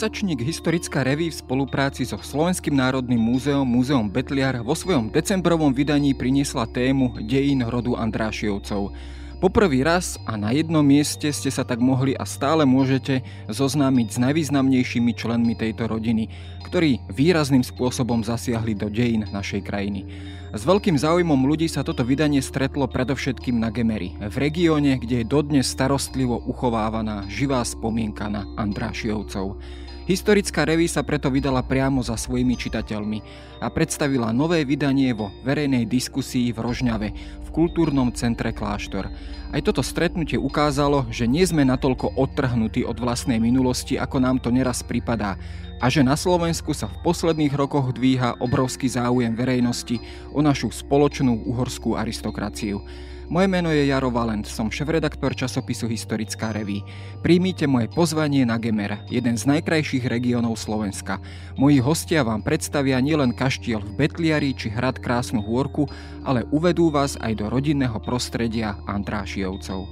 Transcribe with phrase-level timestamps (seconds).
[0.00, 6.16] Mesačník Historická reví v spolupráci so Slovenským národným múzeom Múzeom Betliar vo svojom decembrovom vydaní
[6.16, 8.96] priniesla tému Dejín rodu Andrášiovcov.
[9.44, 13.20] Poprvý raz a na jednom mieste ste sa tak mohli a stále môžete
[13.52, 16.32] zoznámiť s najvýznamnejšími členmi tejto rodiny,
[16.64, 20.08] ktorí výrazným spôsobom zasiahli do dejín našej krajiny.
[20.56, 25.28] S veľkým záujmom ľudí sa toto vydanie stretlo predovšetkým na Gemery, v regióne, kde je
[25.28, 29.60] dodnes starostlivo uchovávaná živá spomienka na Andrášiovcov.
[30.10, 33.18] Historická reví sa preto vydala priamo za svojimi čitateľmi
[33.62, 37.08] a predstavila nové vydanie vo verejnej diskusii v Rožňave,
[37.46, 39.06] v kultúrnom centre Kláštor.
[39.54, 44.50] Aj toto stretnutie ukázalo, že nie sme natoľko odtrhnutí od vlastnej minulosti, ako nám to
[44.50, 45.38] neraz pripadá
[45.78, 50.02] a že na Slovensku sa v posledných rokoch dvíha obrovský záujem verejnosti
[50.34, 52.82] o našu spoločnú uhorskú aristokraciu.
[53.30, 56.82] Moje meno je Jaro Valent, som šéf-redaktor časopisu Historická reví.
[57.22, 61.22] Príjmite moje pozvanie na Gemer, jeden z najkrajších regiónov Slovenska.
[61.54, 65.86] Moji hostia vám predstavia nielen kaštiel v Betliari či hrad Krásnu hôrku,
[66.26, 69.86] ale uvedú vás aj do rodinného prostredia Andrášiovcov.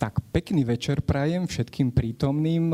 [0.00, 2.72] Tak pekný večer prajem všetkým prítomným,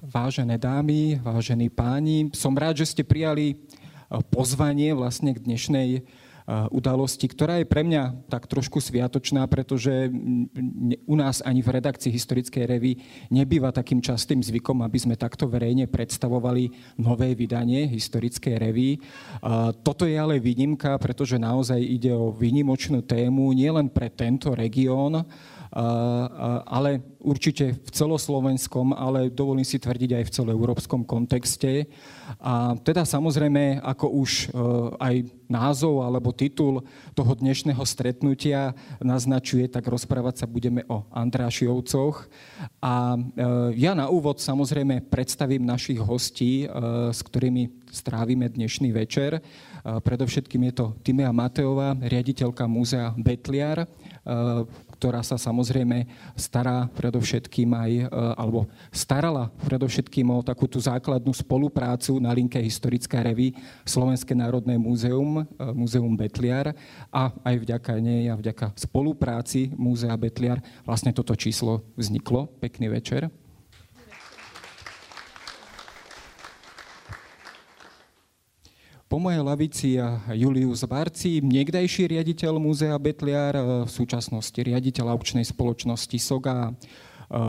[0.00, 2.32] vážené dámy, vážení páni.
[2.32, 3.60] Som rád, že ste prijali
[4.32, 6.08] pozvanie vlastne k dnešnej
[6.50, 10.10] udalosti, ktorá je pre mňa tak trošku sviatočná, pretože
[11.06, 12.98] u nás ani v redakcii historickej revy
[13.30, 18.98] nebýva takým častým zvykom, aby sme takto verejne predstavovali nové vydanie historickej revy.
[19.86, 25.22] Toto je ale výnimka, pretože naozaj ide o výnimočnú tému nielen pre tento región,
[26.66, 31.86] ale určite v celoslovenskom, ale dovolím si tvrdiť aj v celoeurópskom kontexte.
[32.40, 34.46] A teda samozrejme, ako už e,
[34.96, 35.14] aj
[35.50, 36.80] názov alebo titul
[37.12, 38.72] toho dnešného stretnutia
[39.02, 42.30] naznačuje, tak rozprávať sa budeme o Andrášiovcoch.
[42.80, 43.20] A e,
[43.76, 46.66] ja na úvod samozrejme predstavím našich hostí, e,
[47.12, 49.42] s ktorými strávime dnešný večer.
[49.82, 53.88] Predovšetkým je to Timea Mateová, riaditeľka múzea Betliar,
[55.00, 56.04] ktorá sa samozrejme
[56.36, 58.06] stará predovšetkým aj, e,
[58.36, 63.56] alebo starala predovšetkým o takú tú základnú spoluprácu na linke Historická revy
[63.88, 66.76] Slovenské národné múzeum, e, Múzeum Betliar
[67.08, 72.52] a aj vďaka nej a vďaka spolupráci Múzea Betliar vlastne toto číslo vzniklo.
[72.60, 73.39] Pekný večer.
[79.10, 79.98] Po mojej lavici
[80.38, 86.72] Julius Varci, niekdajší riaditeľ Múzea Betliar, e, v súčasnosti riaditeľ aukčnej spoločnosti SOGA, e,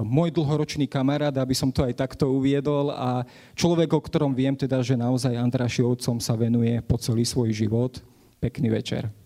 [0.02, 3.22] môj dlhoročný kamarát, aby som to aj takto uviedol a
[3.54, 8.02] človek, o ktorom viem teda, že naozaj Andrašiovcom sa venuje po celý svoj život.
[8.42, 9.21] Pekný večer.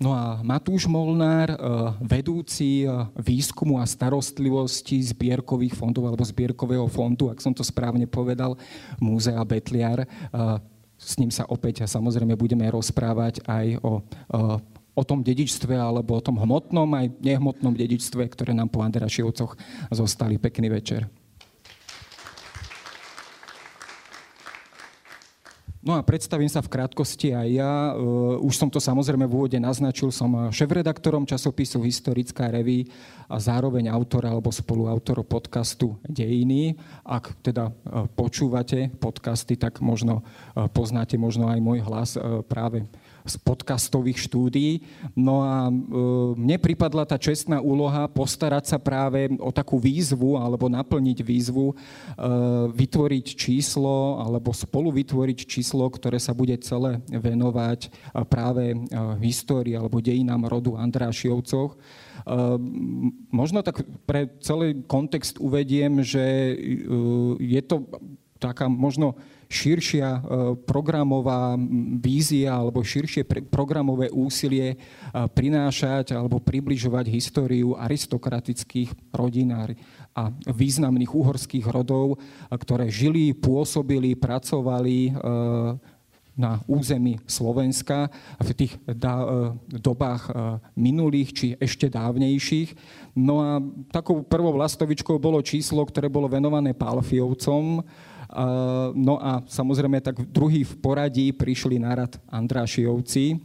[0.00, 1.56] No a Matúš Molnár, eh,
[2.00, 2.90] vedúci eh,
[3.20, 8.56] výskumu a starostlivosti zbierkových fondov alebo zbierkového fondu, ak som to správne povedal,
[8.96, 10.08] Múzea Betliar.
[10.08, 10.56] Eh,
[10.96, 14.04] s ním sa opäť a samozrejme budeme rozprávať aj o,
[14.92, 19.56] o tom dedičstve alebo o tom hmotnom aj nehmotnom dedičstve, ktoré nám po Anderašiovcoch
[19.88, 20.36] zostali.
[20.36, 21.08] Pekný večer.
[25.80, 27.96] No a predstavím sa v krátkosti aj ja.
[27.96, 32.84] Uh, už som to samozrejme v úvode naznačil, som šéf-redaktorom časopisu Historická reví
[33.32, 36.76] a zároveň autor alebo spoluautor podcastu Dejiny.
[37.00, 42.84] Ak teda uh, počúvate podcasty, tak možno uh, poznáte možno aj môj hlas práve
[43.24, 44.84] z podcastových štúdií.
[45.12, 45.72] No a e,
[46.36, 51.74] mne pripadla tá čestná úloha postarať sa práve o takú výzvu alebo naplniť výzvu, e,
[52.72, 57.88] vytvoriť číslo alebo spolu vytvoriť číslo, ktoré sa bude celé venovať e,
[58.26, 58.76] práve
[59.20, 61.76] histórii alebo dejinám rodu Andrášiovcoch.
[63.32, 66.52] Možno tak pre celý kontext uvediem, že
[67.40, 67.88] je to
[68.36, 69.16] taká možno
[69.50, 70.20] širšia e,
[70.62, 71.58] programová
[71.98, 74.76] vízia alebo širšie programové úsilie e,
[75.10, 82.18] prinášať alebo približovať históriu aristokratických rodín a významných uhorských rodov, e,
[82.54, 85.18] ktoré žili, pôsobili, pracovali
[86.40, 88.08] na území Slovenska
[88.38, 88.72] v tých
[89.66, 90.30] dobách
[90.78, 92.72] minulých či ešte dávnejších.
[93.18, 93.58] No a
[93.90, 97.82] takou prvou vlastovičkou bolo číslo, ktoré bolo venované Pálfiovcom,
[98.94, 103.42] No a samozrejme tak druhý v poradí prišli na rad Andrášiovci.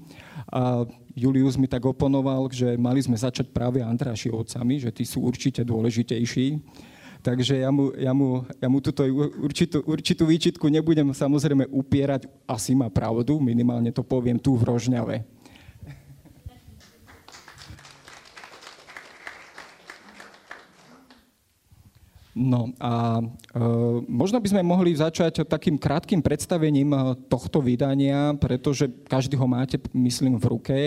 [1.16, 6.62] Julius mi tak oponoval, že mali sme začať práve Andrášiovcami, že tí sú určite dôležitejší.
[7.26, 9.02] Takže ja mu, ja mu, ja mu túto
[9.42, 12.30] určitú, určitú výčitku nebudem samozrejme upierať.
[12.46, 15.26] Asi má pravdu, minimálne to poviem tu v Rožňave.
[22.36, 23.64] No a e,
[24.12, 27.00] možno by sme mohli začať takým krátkým predstavením e,
[27.32, 30.78] tohto vydania, pretože každý ho máte, myslím, v ruke,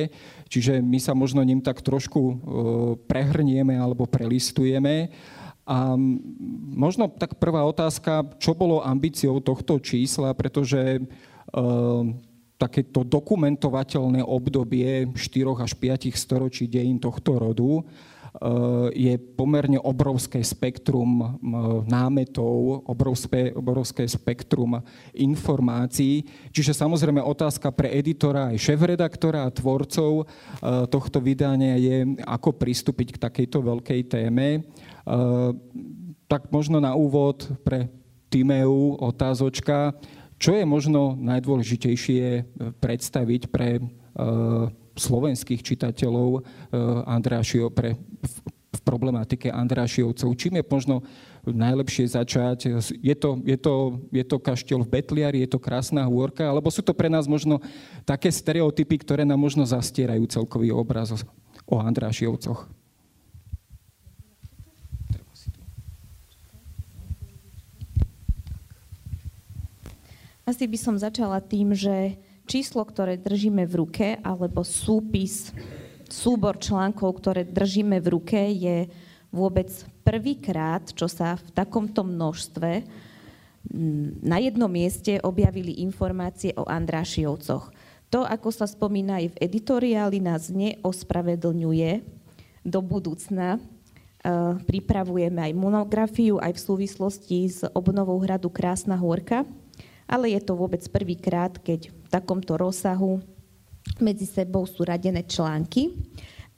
[0.52, 2.34] čiže my sa možno ním tak trošku e,
[3.08, 5.08] prehrnieme alebo prelistujeme.
[5.64, 5.96] A
[6.76, 11.00] možno tak prvá otázka, čo bolo ambíciou tohto čísla, pretože e,
[12.60, 17.88] takéto dokumentovateľné obdobie 4 až 5 storočí dejín tohto rodu
[18.94, 21.38] je pomerne obrovské spektrum
[21.90, 24.78] námetov, obrovské, obrovské spektrum
[25.14, 26.22] informácií.
[26.54, 33.18] Čiže samozrejme otázka pre editora aj šéf-redaktora a tvorcov eh, tohto vydania je, ako pristúpiť
[33.18, 34.62] k takejto veľkej téme.
[34.62, 35.50] Eh,
[36.30, 37.90] tak možno na úvod pre
[38.28, 39.96] Timeu otázočka,
[40.36, 42.44] čo je možno najdôležitejšie
[42.78, 43.80] predstaviť pre
[44.98, 46.42] slovenských čitateľov
[47.06, 47.96] Andrášio pre
[48.68, 50.28] v problematike Andrášiovcov.
[50.36, 50.96] Čím je možno
[51.48, 52.76] najlepšie začať?
[53.00, 56.84] Je to, je to, je to kaštiel v Betliari, je to krásna hôrka, alebo sú
[56.84, 57.64] to pre nás možno
[58.04, 61.16] také stereotypy, ktoré nám možno zastierajú celkový obraz
[61.64, 62.68] o Andrášiovcoch?
[70.44, 75.52] Asi by som začala tým, že číslo, ktoré držíme v ruke, alebo súpis
[76.08, 78.88] súbor článkov, ktoré držíme v ruke, je
[79.28, 79.68] vôbec
[80.00, 82.80] prvýkrát, čo sa v takomto množstve
[83.68, 87.68] mm, na jednom mieste objavili informácie o Andrášiovcoch.
[88.08, 92.00] To, ako sa spomína aj v editoriáli, nás neospravedlňuje
[92.64, 93.56] do budúcna.
[93.56, 93.60] E,
[94.64, 99.44] pripravujeme aj monografiu, aj v súvislosti s obnovou hradu Krásna hôrka,
[100.08, 103.20] ale je to vôbec prvýkrát, keď v takomto rozsahu
[104.00, 105.92] medzi sebou sú radené články.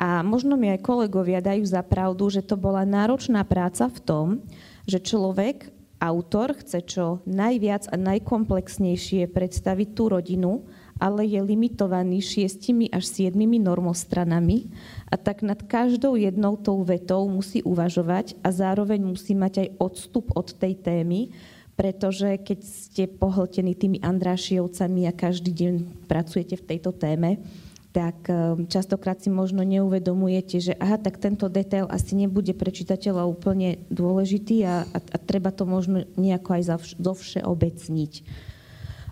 [0.01, 4.27] A možno mi aj kolegovia dajú za pravdu, že to bola náročná práca v tom,
[4.89, 5.69] že človek,
[6.01, 10.65] autor, chce čo najviac a najkomplexnejšie predstaviť tú rodinu,
[10.97, 14.73] ale je limitovaný šiestimi až siedmimi normostranami
[15.09, 20.33] a tak nad každou jednou tou vetou musí uvažovať a zároveň musí mať aj odstup
[20.33, 21.33] od tej témy,
[21.79, 25.75] pretože keď ste pohltení tými Andrášiovcami a každý deň
[26.05, 27.41] pracujete v tejto téme,
[27.91, 33.27] tak um, častokrát si možno neuvedomujete, že aha, tak tento detail asi nebude pre čitateľa
[33.27, 36.63] úplne dôležitý a, a, a treba to možno nejako aj
[37.03, 38.13] zovšeobecniť.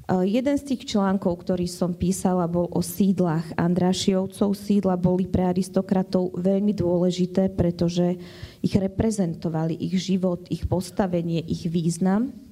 [0.09, 4.55] Uh, jeden z tých článkov, ktorý som písala, bol o sídlach Andrášiovcov.
[4.55, 8.15] Sídla boli pre aristokratov veľmi dôležité, pretože
[8.63, 12.48] ich reprezentovali, ich život, ich postavenie, ich význam.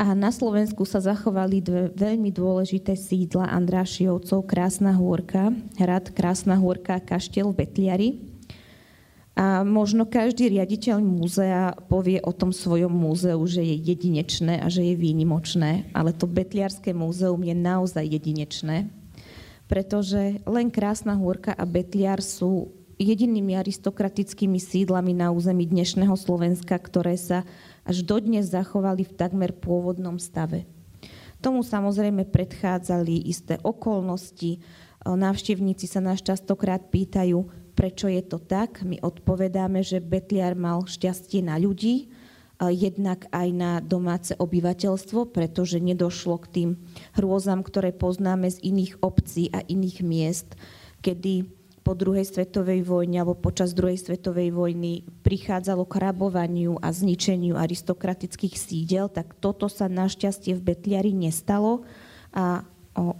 [0.00, 6.96] A na Slovensku sa zachovali dve veľmi dôležité sídla Andrášiovcov, Krásna hôrka, hrad Krásna hôrka,
[6.96, 8.10] kaštiel v Betliari.
[9.32, 14.84] A možno každý riaditeľ múzea povie o tom svojom múzeu, že je jedinečné a že
[14.84, 18.92] je výnimočné, ale to Betliarské múzeum je naozaj jedinečné,
[19.68, 27.16] pretože len Krásna hôrka a Betliar sú jedinými aristokratickými sídlami na území dnešného Slovenska, ktoré
[27.16, 27.48] sa
[27.82, 30.66] až dodnes zachovali v takmer pôvodnom stave.
[31.42, 34.62] Tomu samozrejme predchádzali isté okolnosti.
[35.02, 37.42] Návštevníci sa nás častokrát pýtajú,
[37.74, 38.86] prečo je to tak.
[38.86, 42.14] My odpovedáme, že Betliar mal šťastie na ľudí,
[42.62, 46.70] jednak aj na domáce obyvateľstvo, pretože nedošlo k tým
[47.18, 50.54] hrôzam, ktoré poznáme z iných obcí a iných miest,
[51.02, 51.50] kedy
[51.82, 58.54] po druhej svetovej vojne alebo počas druhej svetovej vojny prichádzalo k rabovaniu a zničeniu aristokratických
[58.54, 61.82] sídel, tak toto sa našťastie v Betliari nestalo
[62.30, 62.62] a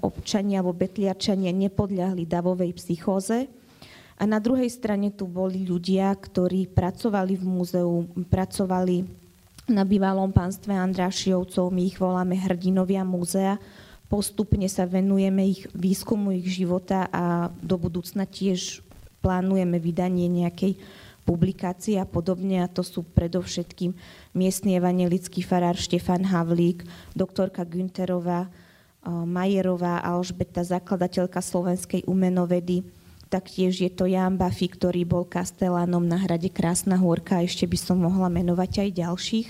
[0.05, 3.49] občania alebo betliarčania nepodľahli davovej psychóze.
[4.21, 9.03] A na druhej strane tu boli ľudia, ktorí pracovali v múzeu, pracovali
[9.73, 13.57] na bývalom pánstve Andrášiovcov, my ich voláme hrdinovia múzea,
[14.13, 18.85] postupne sa venujeme ich výskumu ich života a do budúcna tiež
[19.25, 20.77] plánujeme vydanie nejakej
[21.25, 22.61] publikácie a podobne.
[22.61, 23.97] A to sú predovšetkým
[24.37, 26.85] miestny evangelický farár Štefan Havlík,
[27.17, 28.53] doktorka Günterová,
[29.09, 32.85] Majerová, Alžbeta, zakladateľka slovenskej umenovedy.
[33.33, 37.41] Taktiež je to Jan Bafi, ktorý bol kastelánom na hrade Krásna hôrka.
[37.41, 39.49] Ešte by som mohla menovať aj ďalších.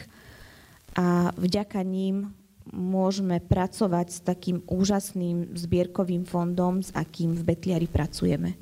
[0.95, 2.31] A vďaka ním
[2.73, 8.57] môžeme pracovať s takým úžasným zbierkovým fondom, s akým v Betliari pracujeme?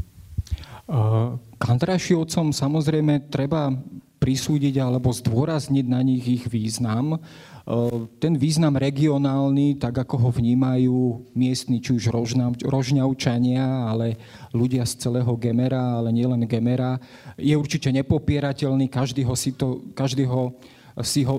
[1.55, 3.71] K Andrášiovcom samozrejme treba
[4.21, 7.23] prisúdiť alebo zdôrazniť na nich ich význam.
[8.19, 12.11] Ten význam regionálny, tak ako ho vnímajú miestni, či už
[12.67, 14.19] rožňavčania, ale
[14.50, 16.99] ľudia z celého Gemera, ale nielen Gemera,
[17.38, 20.59] je určite nepopierateľný, každý ho si, to, každý ho,
[21.00, 21.38] si ho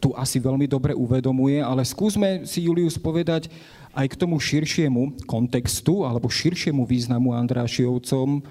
[0.00, 3.52] tu asi veľmi dobre uvedomuje, ale skúsme si, Julius, povedať
[3.94, 8.42] aj k tomu širšiemu kontextu alebo širšiemu významu Andrášiovcom,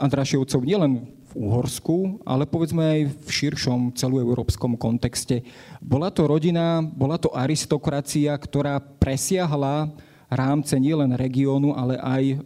[0.00, 5.44] Andrášiovcov nielen v Uhorsku, ale povedzme aj v širšom celoeurópskom kontexte.
[5.80, 9.92] Bola to rodina, bola to aristokracia, ktorá presiahla
[10.32, 12.36] rámce nielen regiónu, ale aj e,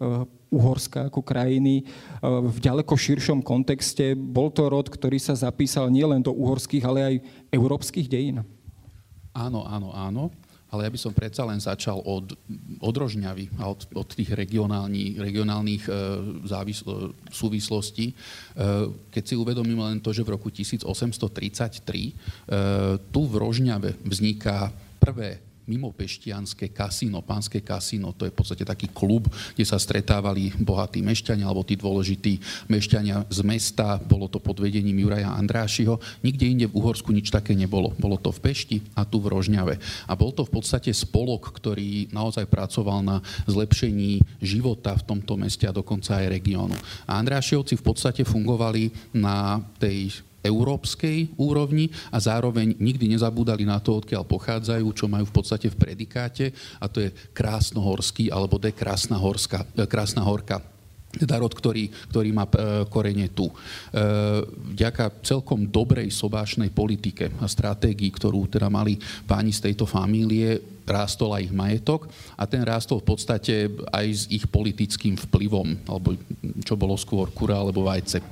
[0.50, 1.84] Uhorska ako krajiny e,
[2.26, 4.14] v ďaleko širšom kontexte.
[4.14, 7.14] Bol to rod, ktorý sa zapísal nielen do uhorských, ale aj
[7.50, 8.46] európskych dejín.
[9.36, 10.32] Áno, áno, áno
[10.76, 12.34] ale ja by som predsa len začal od,
[12.82, 15.90] od Rožňavy a od, od tých regionálnych, regionálnych e,
[16.44, 18.10] závis, e, súvislostí.
[18.10, 18.14] E,
[19.08, 22.12] keď si uvedomím len to, že v roku 1833 e,
[23.08, 29.26] tu v Rožňave vzniká prvé mimopeštianské kasíno, pánske kasíno, to je v podstate taký klub,
[29.58, 32.38] kde sa stretávali bohatí mešťania alebo tí dôležití
[32.70, 33.98] mešťania z mesta.
[33.98, 35.98] Bolo to pod vedením Juraja Andrášiho.
[36.22, 37.92] Nikde inde v Uhorsku nič také nebolo.
[37.98, 39.74] Bolo to v Pešti a tu v Rožňave.
[40.06, 43.16] A bol to v podstate spolok, ktorý naozaj pracoval na
[43.50, 46.78] zlepšení života v tomto meste a dokonca aj regiónu.
[47.10, 50.14] A Andrášiovci v podstate fungovali na tej
[50.46, 55.76] európskej úrovni a zároveň nikdy nezabúdali na to, odkiaľ pochádzajú, čo majú v podstate v
[55.76, 60.62] predikáte a to je krásnohorský alebo de krásna, horska, e, krásna horka
[61.16, 63.48] teda ktorý, ktorý má e, korene tu.
[63.48, 63.54] E,
[64.76, 71.34] vďaka celkom dobrej sobášnej politike a stratégii, ktorú teda mali páni z tejto famílie, rástol
[71.34, 73.54] aj ich majetok a ten rástol v podstate
[73.90, 76.14] aj s ich politickým vplyvom, alebo
[76.62, 78.22] čo bolo skôr kura alebo vajce.
[78.22, 78.24] E,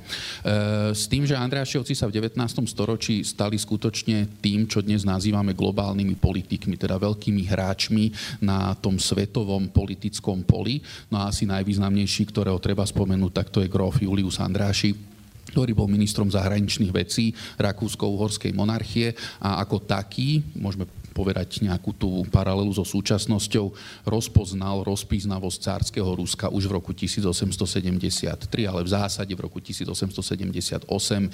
[0.95, 2.39] s tým, že Andrášiovci sa v 19.
[2.65, 8.05] storočí stali skutočne tým, čo dnes nazývame globálnymi politikmi, teda veľkými hráčmi
[8.41, 10.79] na tom svetovom politickom poli.
[11.11, 15.14] No a asi najvýznamnejší, ktorého treba spomenúť, tak to je grof Julius Andráši,
[15.49, 22.67] ktorý bol ministrom zahraničných vecí Rakúsko-Uhorskej monarchie a ako taký, môžeme povedať nejakú tú paralelu
[22.75, 23.71] so súčasnosťou,
[24.03, 31.31] rozpoznal rozpíznavosť cárskeho Ruska už v roku 1873, ale v zásade v roku 1878 eh,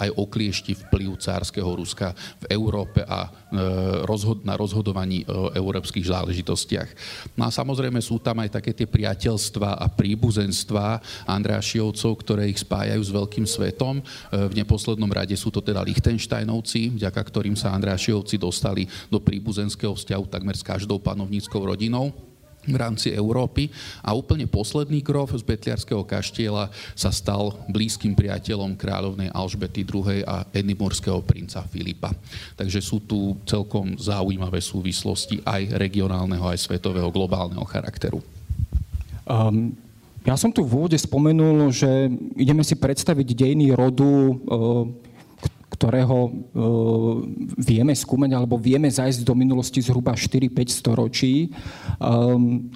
[0.00, 6.88] aj okliešti vplyv cárskeho Ruska v Európe a eh, na rozhodovaní o európskych záležitostiach.
[7.36, 13.02] No a samozrejme sú tam aj také tie priateľstva a príbuzenstva Andrášiovcov, ktoré ich spájajú
[13.02, 14.04] s veľkým svetom.
[14.04, 19.96] Eh, v neposlednom rade sú to teda Lichtensteinovci, vďaka ktorým sa Andrášiovci dostali do príbuzenského
[19.96, 22.12] vzťahu takmer s každou panovníckou rodinou
[22.68, 23.72] v rámci Európy.
[24.04, 30.22] A úplne posledný grof z Betliarského kaštiela sa stal blízkym priateľom kráľovnej Alžbety II.
[30.28, 32.12] a edimurského princa Filipa.
[32.54, 38.20] Takže sú tu celkom zaujímavé súvislosti aj regionálneho, aj svetového, globálneho charakteru.
[39.28, 39.76] Um,
[40.28, 41.88] ja som tu v úvode spomenul, že
[42.36, 44.84] ideme si predstaviť dejiny rodu uh,
[45.78, 46.30] ktorého e,
[47.62, 51.54] vieme skúmať alebo vieme zajsť do minulosti zhruba 4-5 storočí.
[52.02, 52.66] Um,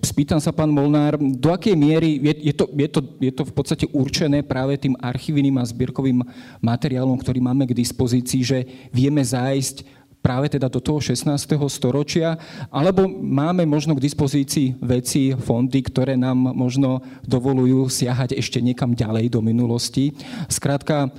[0.00, 3.52] spýtam sa, pán Molnár, do akej miery je, je, to, je, to, je to v
[3.52, 6.24] podstate určené práve tým archívnym a zbierkovým
[6.64, 11.32] materiálom, ktorý máme k dispozícii, že vieme zájsť práve teda do toho 16.
[11.72, 12.36] storočia,
[12.68, 19.32] alebo máme možno k dispozícii veci, fondy, ktoré nám možno dovolujú siahať ešte niekam ďalej
[19.32, 20.12] do minulosti.
[20.46, 21.10] Skrátka, e,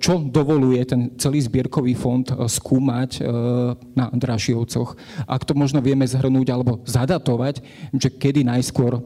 [0.00, 3.22] čo dovoluje ten celý zbierkový fond e, skúmať e,
[3.92, 4.96] na Andrašiovcoch?
[5.28, 7.60] Ak to možno vieme zhrnúť alebo zadatovať,
[7.94, 9.02] že kedy najskôr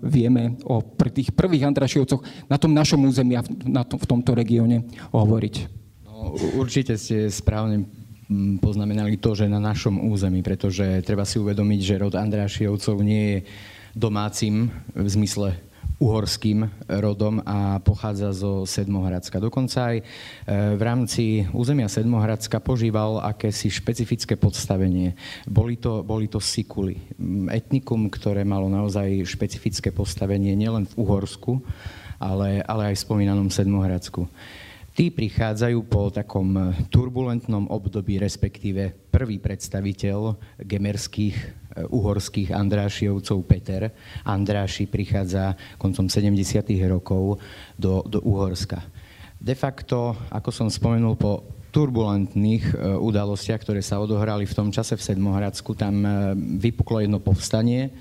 [0.00, 3.42] vieme o tých prvých Andrašiovcoch na tom našom území a
[3.82, 5.54] v tomto regióne hovoriť.
[6.06, 7.88] No, určite ste správne
[8.58, 13.38] poznamenali to, že na našom území, pretože treba si uvedomiť, že rod Andrášiovcov nie je
[13.94, 15.56] domácim v zmysle
[15.96, 16.68] uhorským
[17.00, 19.40] rodom a pochádza zo Sedmohradska.
[19.40, 20.04] Dokonca aj e,
[20.76, 25.16] v rámci územia Sedmohradska požíval akési špecifické podstavenie.
[25.48, 27.00] Boli to, boli to sikuly.
[27.48, 31.64] Etnikum, ktoré malo naozaj špecifické postavenie nielen v Uhorsku,
[32.20, 34.28] ale, ale aj v spomínanom Sedmohradsku.
[34.96, 43.92] Tí prichádzajú po takom eh, turbulentnom období, respektíve prvý predstaviteľ gemerských eh, uhorských Andrášiovcov Peter.
[44.24, 46.32] Andráši prichádza koncom 70.
[46.88, 47.36] rokov
[47.76, 48.80] do, do Uhorska.
[49.36, 51.44] De facto, ako som spomenul, po
[51.76, 56.08] turbulentných eh, udalostiach, ktoré sa odohrali v tom čase v Sedmohradsku, tam
[56.56, 57.92] vypuklo jedno povstanie,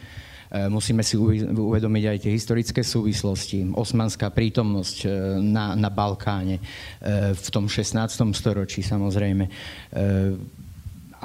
[0.72, 3.76] musíme si uvedomiť aj tie historické súvislosti.
[3.76, 4.98] Osmanská prítomnosť
[5.44, 6.64] na, na Balkáne
[7.36, 7.98] v tom 16.
[8.32, 9.46] storočí samozrejme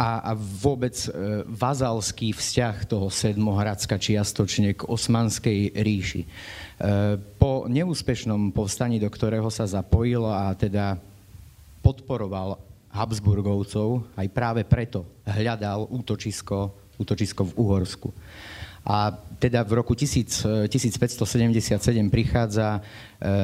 [0.00, 0.96] a, a vôbec
[1.44, 6.24] vazalský vzťah toho Sedmohradska čiastočne k Osmanskej ríši.
[7.36, 10.96] Po neúspešnom povstaní, do ktorého sa zapojil a teda
[11.84, 12.56] podporoval
[12.90, 18.08] Habsburgovcov, aj práve preto hľadal útočisko, útočisko v Uhorsku.
[18.80, 22.80] A teda v roku 1000, 1577 prichádza e,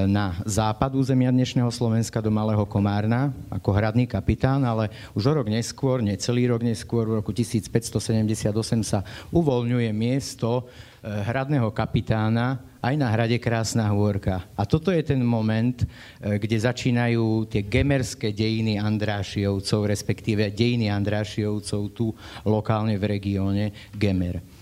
[0.08, 5.48] na západ územia dnešného Slovenska do Malého Komárna ako hradný kapitán, ale už o rok
[5.48, 8.48] neskôr, necelý rok neskôr, v roku 1578
[8.80, 10.64] sa uvoľňuje miesto
[11.04, 14.40] e, hradného kapitána aj na hrade Krásna hôrka.
[14.56, 15.74] A toto je ten moment,
[16.22, 22.14] kde začínajú tie gemerské dejiny Andrášiovcov, respektíve dejiny Andrášiovcov tu
[22.46, 24.55] lokálne v regióne Gemer.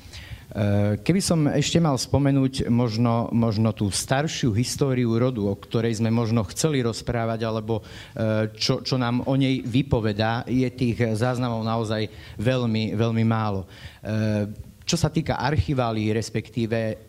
[0.55, 6.15] Eh, keby som ešte mal spomenúť možno, možno tú staršiu históriu rodu, o ktorej sme
[6.15, 12.07] možno chceli rozprávať, alebo eh, čo, čo nám o nej vypovedá, je tých záznamov naozaj
[12.39, 13.67] veľmi, veľmi málo.
[13.67, 14.47] Eh,
[14.87, 17.03] čo sa týka archiválií, respektíve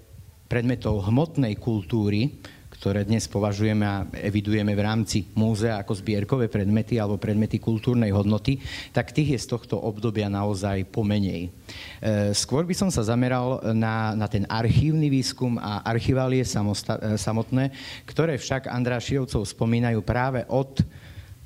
[0.49, 2.41] predmetov hmotnej kultúry,
[2.75, 8.59] ktoré dnes považujeme a evidujeme v rámci múzea ako zbierkové predmety alebo predmety kultúrnej hodnoty,
[8.91, 11.47] tak tých je z tohto obdobia naozaj pomenej.
[11.47, 17.15] E, skôr by som sa zameral na, na ten archívny výskum a archiválie samosta, e,
[17.15, 17.71] samotné,
[18.03, 20.83] ktoré však Andrášiovcov spomínajú práve od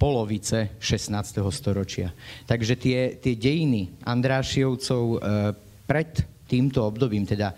[0.01, 1.43] polovice 16.
[1.53, 2.09] storočia.
[2.50, 5.17] Takže tie, tie dejiny Andrášiovcov e,
[5.86, 6.12] pred
[6.50, 7.53] týmto obdobím, teda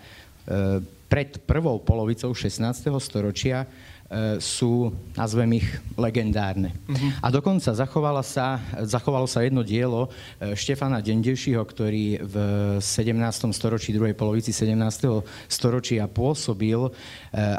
[1.12, 2.88] pred prvou polovicou 16.
[2.96, 3.68] storočia
[4.08, 6.72] e, sú, nazvem ich, legendárne.
[6.88, 7.12] Uh-huh.
[7.20, 10.08] A dokonca zachovala sa, zachovalo sa jedno dielo
[10.40, 12.34] e, Štefana Dendejšího, ktorý v
[12.80, 13.12] 17.
[13.52, 15.52] storočí, druhej polovici 17.
[15.52, 16.90] storočia pôsobil e,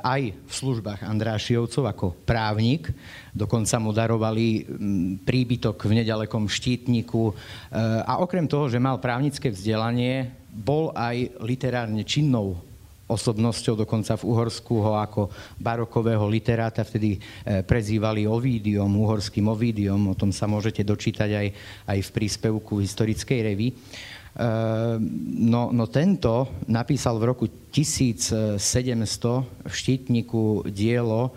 [0.02, 2.90] aj v službách Andrášiovcov ako právnik.
[3.38, 4.66] Dokonca mu darovali
[5.22, 7.34] príbytok v nedalekom štítniku.
[8.06, 12.62] A okrem toho, že mal právnické vzdelanie, bol aj literárne činnou
[13.08, 15.28] osobnosťou, dokonca v Uhorsku ho ako
[15.60, 17.20] barokového literáta vtedy e,
[17.62, 21.48] prezývali Ovidiom, uhorským Ovidiom, o tom sa môžete dočítať aj,
[21.88, 23.68] aj v príspevku historickej revy.
[23.70, 23.74] E,
[25.44, 28.56] no, no tento napísal v roku 1700
[29.68, 31.36] v štítniku dielo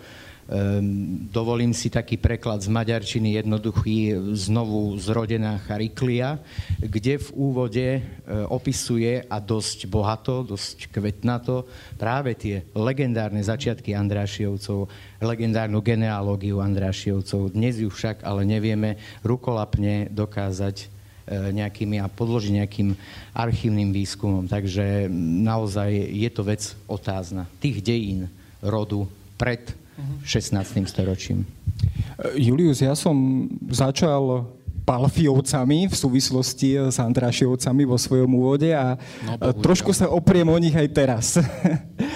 [1.27, 6.39] dovolím si taký preklad z maďarčiny jednoduchý, znovu zrodená Chariklia,
[6.79, 8.01] kde v úvode e,
[8.47, 11.67] opisuje a dosť bohato, dosť kvetnato
[11.99, 14.87] práve tie legendárne začiatky Andrášiovcov,
[15.19, 17.51] legendárnu genealógiu Andrášiovcov.
[17.51, 18.95] Dnes ju však ale nevieme
[19.27, 20.85] rukolapne dokázať e,
[21.59, 22.95] nejakými a podložiť nejakým
[23.35, 24.47] archívnym výskumom.
[24.47, 25.11] Takže
[25.43, 27.51] naozaj je to vec otázna.
[27.59, 28.31] Tých dejín
[28.63, 29.75] rodu pred
[30.23, 30.85] 16.
[30.85, 31.45] storočím.
[32.33, 34.49] Julius, ja som začal
[34.87, 38.95] Palfiovcami v súvislosti s Andrášiovcami vo svojom úvode a
[39.27, 41.25] no, trošku sa opriem o nich aj teraz.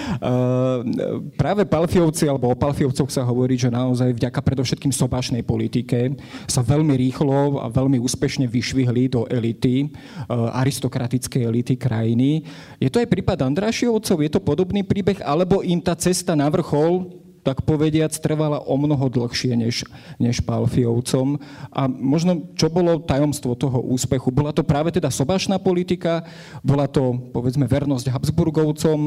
[1.42, 6.16] Práve Palfiovci, alebo o Palfiovcoch sa hovorí, že naozaj vďaka predovšetkým sobašnej politike
[6.48, 9.92] sa veľmi rýchlo a veľmi úspešne vyšvihli do elity,
[10.32, 12.48] aristokratickej elity krajiny.
[12.80, 14.16] Je to aj prípad Andrášiovcov?
[14.24, 15.20] Je to podobný príbeh?
[15.20, 19.82] Alebo im tá cesta na vrchol tak povediac, trvala o mnoho dlhšie než,
[20.22, 21.42] než Palfiovcom.
[21.74, 24.30] A možno, čo bolo tajomstvo toho úspechu?
[24.30, 26.22] Bola to práve teda sobašná politika,
[26.62, 29.00] bola to, povedzme, vernosť Habsburgovcom,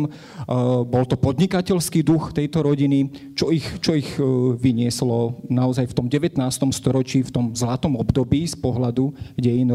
[0.86, 4.24] bol to podnikateľský duch tejto rodiny, čo ich, čo ich e,
[4.60, 6.36] vynieslo naozaj v tom 19.
[6.76, 9.72] storočí, v tom zlatom období z pohľadu dejín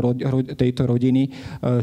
[0.53, 1.31] tejto rodiny, e,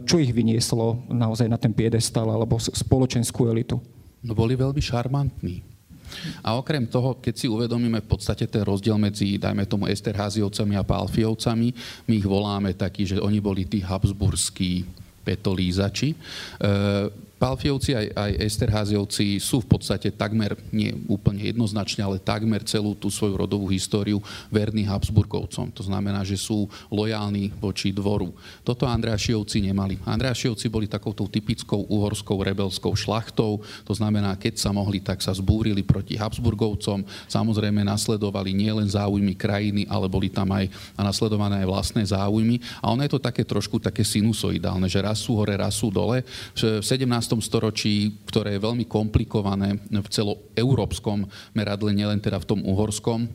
[0.05, 3.81] čo ich vynieslo naozaj na ten piedestal alebo spoločenskú elitu?
[4.21, 5.76] No boli veľmi šarmantní
[6.43, 10.87] a okrem toho, keď si uvedomíme v podstate ten rozdiel medzi, dajme tomu, Esterháziovcami a
[10.87, 11.67] Palfiovcami,
[12.07, 14.87] my ich voláme takí, že oni boli tí habsburskí
[15.27, 16.15] petolízači.
[16.15, 16.17] E,
[17.37, 23.13] Palfiovci aj, aj Esterháziovci sú v podstate takmer, nie úplne jednoznačne, ale takmer celú tú
[23.13, 24.17] svoju rodovú históriu
[24.49, 25.69] verní Habsburgovcom.
[25.69, 28.33] To znamená, že sú lojálni voči dvoru.
[28.65, 30.01] Toto Andrášiovci nemali.
[30.01, 33.61] Andrášiovci boli takouto typickou uhorskou rebelskou šlachtou.
[33.85, 37.05] To znamená, keď sa mohli, tak sa zbúrili proti Habsburgovcom.
[37.29, 42.57] Samozrejme nasledovali nielen záujmy krajiny, ale boli tam aj nasledované aj vlastné záujmy.
[42.81, 46.25] A ono je to také trošku také sinusoidálne, že raz sú hore, raz sú dole.
[46.57, 53.27] V 17 storočí, ktoré je veľmi komplikované v celoeurópskom meradle, nielen teda v tom uhorskom,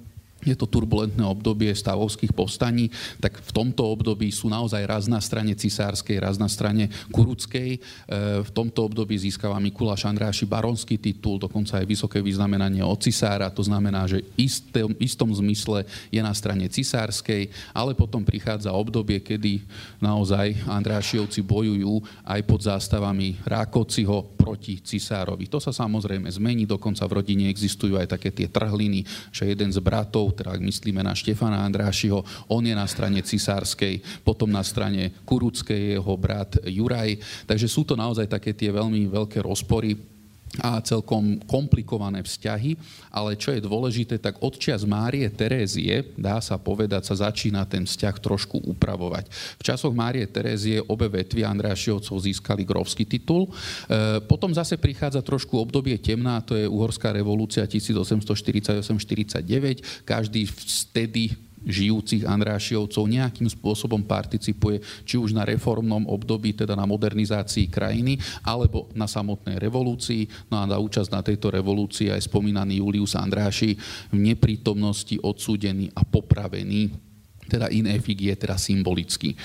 [0.43, 2.91] je to turbulentné obdobie stavovských povstaní,
[3.23, 7.71] tak v tomto období sú naozaj raz na strane cisárskej, raz na strane kuruckej.
[7.77, 7.81] E,
[8.43, 13.63] v tomto období získava Mikuláš Andráši baronský titul, dokonca aj vysoké vyznamenanie od cisára, to
[13.63, 19.63] znamená, že istom, istom zmysle je na strane cisárskej, ale potom prichádza obdobie, kedy
[20.03, 25.47] naozaj Andrášiovci bojujú aj pod zástavami Rákociho proti cisárovi.
[25.47, 29.79] To sa samozrejme zmení, dokonca v rodine existujú aj také tie trhliny, že jeden z
[29.79, 32.21] bratov teda ak myslíme na Štefana Andrášiho,
[32.53, 37.17] on je na strane cisárskej, potom na strane kuruckej jeho brat Juraj.
[37.49, 40.12] Takže sú to naozaj také tie veľmi veľké rozpory
[40.61, 42.77] a celkom komplikované vzťahy,
[43.09, 47.89] ale čo je dôležité, tak od čas Márie Terézie, dá sa povedať, sa začína ten
[47.89, 49.33] vzťah trošku upravovať.
[49.57, 53.49] V časoch Márie Terézie obe vetvy Andrášiovcov získali grovský titul.
[53.49, 60.05] E, potom zase prichádza trošku obdobie temná, to je uhorská revolúcia 1848-49.
[60.05, 61.33] Každý vtedy
[61.67, 68.91] žijúcich Andrášiovcov nejakým spôsobom participuje či už na reformnom období, teda na modernizácii krajiny, alebo
[68.95, 70.51] na samotnej revolúcii.
[70.51, 73.79] No a na účasť na tejto revolúcii aj spomínaný Julius Andráši
[74.11, 77.12] v neprítomnosti odsúdený a popravený
[77.51, 79.35] teda in effigie, teda symbolicky.
[79.35, 79.37] E,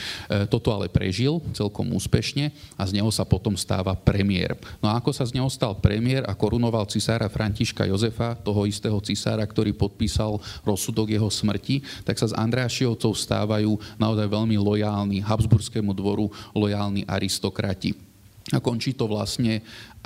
[0.45, 4.53] toto ale prežil celkom úspešne a z neho sa potom stáva premiér.
[4.79, 8.97] No a ako sa z neho stal premiér a korunoval cisára Františka Jozefa, toho istého
[9.01, 15.91] cisára, ktorý podpísal rozsudok jeho smrti, tak sa z Andrášiovcov stávajú naozaj veľmi lojálni Habsburskému
[15.91, 18.07] dvoru lojálni aristokrati.
[18.55, 19.59] A končí to vlastne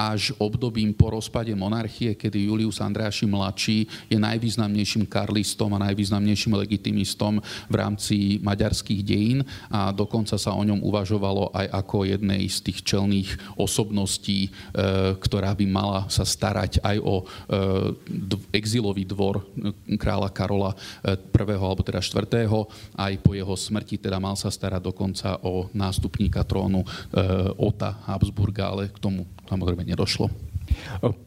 [0.09, 7.37] až obdobím po rozpade monarchie, kedy Julius Andráši mladší je najvýznamnejším karlistom a najvýznamnejším legitimistom
[7.69, 12.79] v rámci maďarských dejín a dokonca sa o ňom uvažovalo aj ako jednej z tých
[12.81, 13.29] čelných
[13.61, 14.49] osobností, e,
[15.21, 17.23] ktorá by mala sa starať aj o e,
[18.57, 19.45] exilový dvor
[20.01, 20.71] kráľa Karola
[21.05, 21.17] I.
[21.51, 22.25] alebo teda 4.
[22.97, 26.87] aj po jeho smrti teda mal sa starať dokonca o nástupníka trónu e,
[27.61, 30.31] Ota Habsburga, ale k tomu samozrejme nedošlo.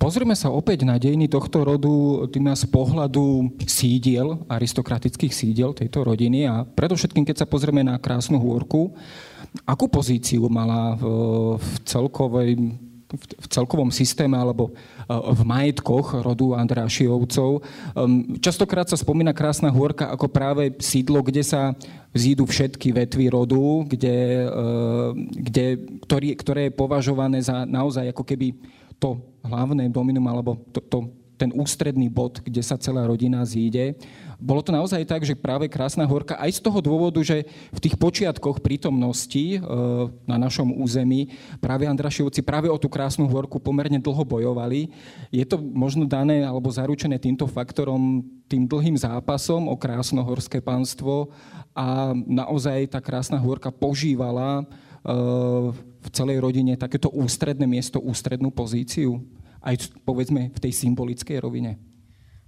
[0.00, 6.48] Pozrime sa opäť na dejiny tohto rodu tým z pohľadu sídiel, aristokratických sídiel tejto rodiny
[6.48, 8.96] a predovšetkým, keď sa pozrieme na Krásnu hôrku,
[9.68, 10.96] akú pozíciu mala
[11.60, 12.56] v celkovej
[13.12, 14.72] v celkovom systéme alebo
[15.08, 17.62] v majetkoch rodu Andrášiovcov.
[18.40, 21.76] Častokrát sa spomína Krásna hôrka ako práve sídlo, kde sa
[22.16, 24.48] zídu všetky vetvy rodu, kde,
[25.34, 25.66] kde,
[26.06, 28.56] ktorý, ktoré je považované za naozaj ako keby
[28.96, 30.98] to hlavné dominum alebo to, to,
[31.44, 34.00] ten ústredný bod, kde sa celá rodina zíde.
[34.40, 38.00] Bolo to naozaj tak, že práve Krásna horka aj z toho dôvodu, že v tých
[38.00, 39.58] počiatkoch prítomnosti e,
[40.24, 41.28] na našom území
[41.60, 44.88] práve Andrašovci práve o tú Krásnu horku pomerne dlho bojovali.
[45.28, 51.28] Je to možno dané alebo zaručené týmto faktorom, tým dlhým zápasom o krásnohorské pánstvo
[51.76, 54.64] a naozaj tá Krásna horka požívala e,
[55.76, 59.20] v celej rodine takéto ústredné miesto, ústrednú pozíciu
[59.64, 61.80] aj povedzme v tej symbolickej rovine.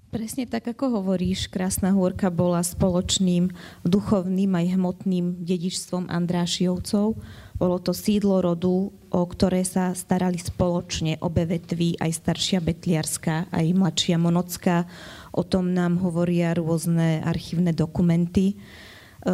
[0.07, 3.51] Presne tak, ako hovoríš, Krásna hôrka bola spoločným
[3.83, 7.19] duchovným aj hmotným dedičstvom Andrášiovcov.
[7.59, 13.67] Bolo to sídlo rodu, o ktoré sa starali spoločne obe vetvy, aj staršia Betliarská, aj
[13.75, 14.87] mladšia Monocká.
[15.35, 18.55] O tom nám hovoria rôzne archívne dokumenty.
[18.55, 18.57] E,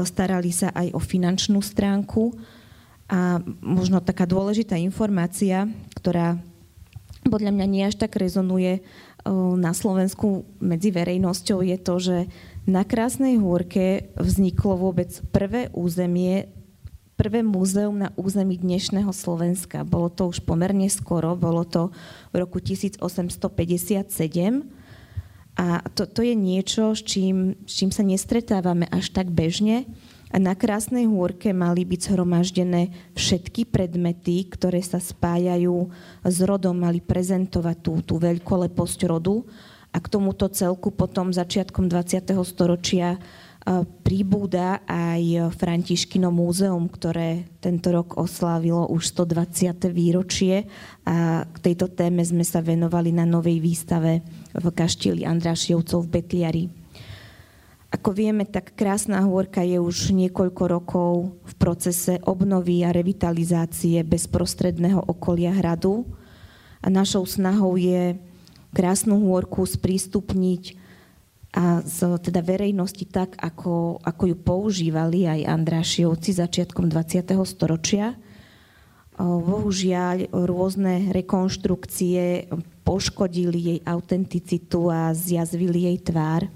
[0.02, 2.32] starali sa aj o finančnú stránku.
[3.12, 6.40] A možno taká dôležitá informácia, ktorá
[7.26, 8.82] podľa mňa nie až tak rezonuje
[9.58, 12.16] na Slovensku medzi verejnosťou je to, že
[12.66, 16.50] na Krásnej hôrke vzniklo vôbec prvé územie,
[17.14, 19.86] prvé múzeum na území dnešného Slovenska.
[19.86, 21.94] Bolo to už pomerne skoro, bolo to
[22.34, 22.98] v roku 1857
[25.52, 29.86] a to, to je niečo, s čím, s čím sa nestretávame až tak bežne
[30.32, 35.92] a na Krásnej hôrke mali byť zhromaždené všetky predmety, ktoré sa spájajú
[36.24, 39.44] s rodom, mali prezentovať tú, tú veľkoleposť rodu
[39.92, 42.32] a k tomuto celku potom začiatkom 20.
[42.48, 43.20] storočia
[44.02, 49.86] pribúda aj Františkino múzeum, ktoré tento rok oslávilo už 120.
[49.94, 50.66] výročie
[51.06, 56.81] a k tejto téme sme sa venovali na novej výstave v kaštieli Andrášiovcov v Betliari.
[57.92, 64.96] Ako vieme, tak Krásna hôrka je už niekoľko rokov v procese obnovy a revitalizácie bezprostredného
[65.12, 66.08] okolia hradu.
[66.80, 68.16] A našou snahou je
[68.72, 70.80] Krásnu hôrku sprístupniť
[71.52, 77.28] a z teda verejnosti tak, ako, ako ju používali aj Andrášiovci začiatkom 20.
[77.44, 78.16] storočia.
[79.20, 82.48] Bohužiaľ, rôzne rekonštrukcie
[82.88, 86.48] poškodili jej autenticitu a zjazvili jej tvár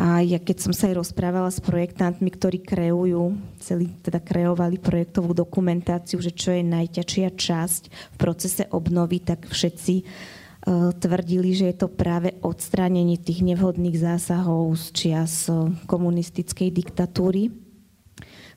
[0.00, 5.36] A ja keď som sa aj rozprávala s projektantmi, ktorí kreujú, celý, teda kreovali projektovú
[5.36, 11.76] dokumentáciu, že čo je najťažšia časť v procese obnovy, tak všetci uh, tvrdili, že je
[11.84, 17.52] to práve odstránenie tých nevhodných zásahov z čias uh, komunistickej diktatúry.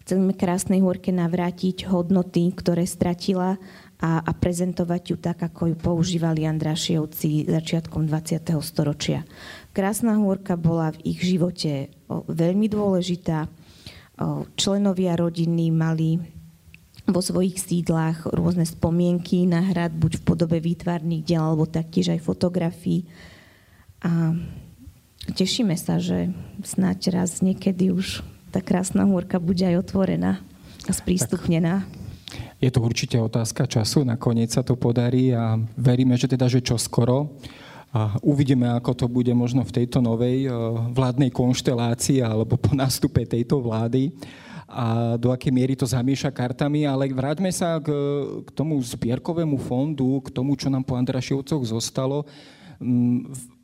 [0.08, 3.60] Chceme krásnej hôrke navrátiť hodnoty, ktoré stratila
[4.04, 8.44] a, a prezentovať ju tak, ako ju používali Andrašievci začiatkom 20.
[8.60, 9.24] storočia.
[9.74, 11.90] Krásna hôrka bola v ich živote
[12.30, 13.50] veľmi dôležitá.
[14.54, 16.22] Členovia rodiny mali
[17.10, 22.22] vo svojich sídlach rôzne spomienky na hrad, buď v podobe výtvarných diel, alebo taktiež aj
[22.22, 23.10] fotografií.
[24.06, 24.38] A
[25.34, 26.30] tešíme sa, že
[26.62, 28.22] snáď raz niekedy už
[28.54, 30.38] tá krásna hôrka bude aj otvorená
[30.86, 31.90] a sprístupnená.
[32.62, 36.78] Je to určite otázka času, nakoniec sa to podarí a veríme, že teda, že čo
[36.78, 37.42] skoro.
[37.94, 40.54] A uvidíme, ako to bude možno v tejto novej eh,
[40.92, 44.10] vládnej konštelácii alebo po nástupe tejto vlády
[44.74, 47.94] a do akej miery to zamieša kartami, ale vráťme sa k,
[48.42, 52.26] k tomu zbierkovému fondu, k tomu, čo nám po Andrašovcoch zostalo.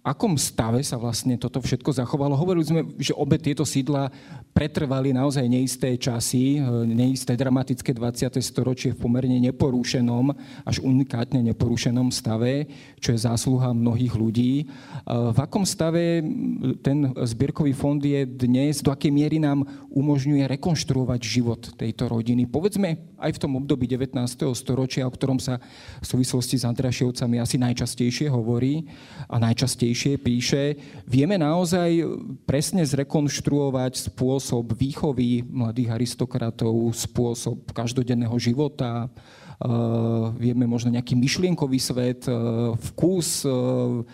[0.09, 2.33] Akom stave sa vlastne toto všetko zachovalo.
[2.33, 4.09] Hovorili sme, že obe tieto sídla
[4.57, 6.57] pretrvali naozaj neisté časy,
[6.89, 8.41] neisté dramatické 20.
[8.41, 10.33] storočie v pomerne neporušenom,
[10.65, 12.65] až unikátne neporušenom stave,
[12.97, 14.65] čo je zásluha mnohých ľudí.
[15.05, 16.25] V akom stave
[16.81, 19.61] ten zbierkový fond je dnes, do akej miery nám
[19.93, 22.49] umožňuje rekonštruovať život tejto rodiny?
[22.49, 24.17] Povedzme aj v tom období 19.
[24.57, 25.61] storočia, o ktorom sa
[26.01, 28.89] v súvislosti s Andrašievcami asi najčastejšie hovorí
[29.29, 30.63] a najčastejšie častejšie píše,
[31.03, 32.07] vieme naozaj
[32.47, 39.11] presne zrekonštruovať spôsob výchovy mladých aristokratov, spôsob každodenného života,
[39.59, 44.07] Uh, vieme možno nejaký myšlienkový svet, uh, vkus, uh,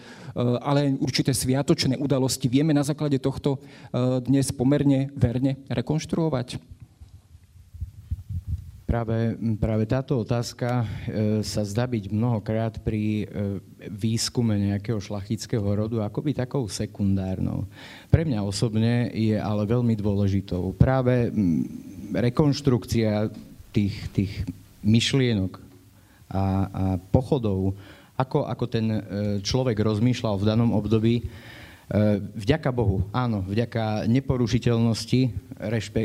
[0.65, 3.61] ale určité sviatočné udalosti vieme na základe tohto
[4.25, 6.57] dnes pomerne verne rekonštruovať?
[8.85, 13.57] Práve, práve táto otázka e, sa zdá byť mnohokrát pri e,
[13.89, 17.65] výskume nejakého šlachtického rodu akoby takou sekundárnou.
[18.13, 20.77] Pre mňa osobne je ale veľmi dôležitou.
[20.77, 21.33] Práve
[22.13, 23.33] rekonštrukcia
[23.73, 24.45] tých, tých
[24.85, 25.57] myšlienok
[26.29, 26.43] a, a
[27.09, 27.73] pochodov,
[28.13, 29.01] ako, ako ten e,
[29.41, 31.25] človek rozmýšľal v danom období,
[32.35, 35.29] vďaka Bohu, áno, vďaka neporušiteľnosti,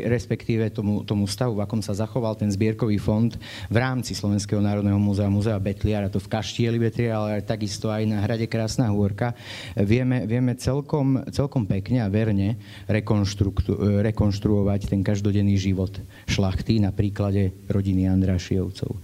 [0.05, 3.33] respektíve tomu, tomu stavu, v akom sa zachoval ten zbierkový fond
[3.67, 8.21] v rámci Slovenského národného múzea, múzea Betliara, to v Kaštieli Betliara, ale takisto aj na
[8.21, 9.33] hrade Krásna hôrka,
[9.75, 15.97] vieme, vieme celkom, celkom pekne a verne rekonštruovať ten každodenný život
[16.29, 19.01] šlachty na príklade rodiny Andrášievcov.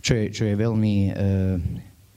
[0.00, 0.94] Čo je, čo je veľmi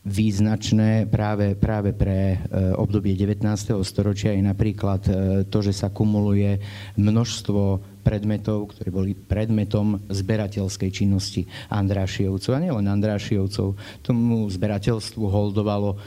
[0.08, 2.38] význačné práve, práve pre e,
[2.80, 3.44] obdobie 19.
[3.84, 5.12] storočia je napríklad e,
[5.52, 6.56] to, že sa kumuluje
[6.96, 12.52] množstvo predmetov, ktoré boli predmetom zberateľskej činnosti Andrášievcov.
[12.56, 15.98] A nielen Andrášievcov, tomu zberateľstvu holdovalo e,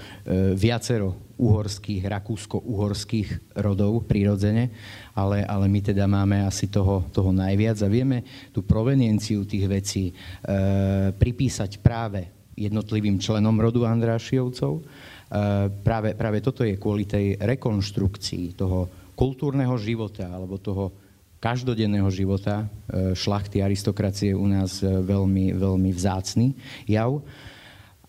[0.57, 4.72] viacero uhorských, rakúsko-uhorských rodov prirodzene,
[5.12, 8.24] ale, ale my teda máme asi toho, toho najviac a vieme
[8.57, 10.12] tú provenienciu tých vecí e,
[11.12, 14.72] pripísať práve jednotlivým členom rodu Andrášiovcov.
[14.79, 14.83] E,
[15.83, 20.92] práve, práve toto je kvôli tej rekonštrukcii toho kultúrneho života alebo toho
[21.42, 26.55] každodenného života e, šlachty aristokracie u nás e, veľmi, veľmi vzácný
[26.87, 27.18] jav.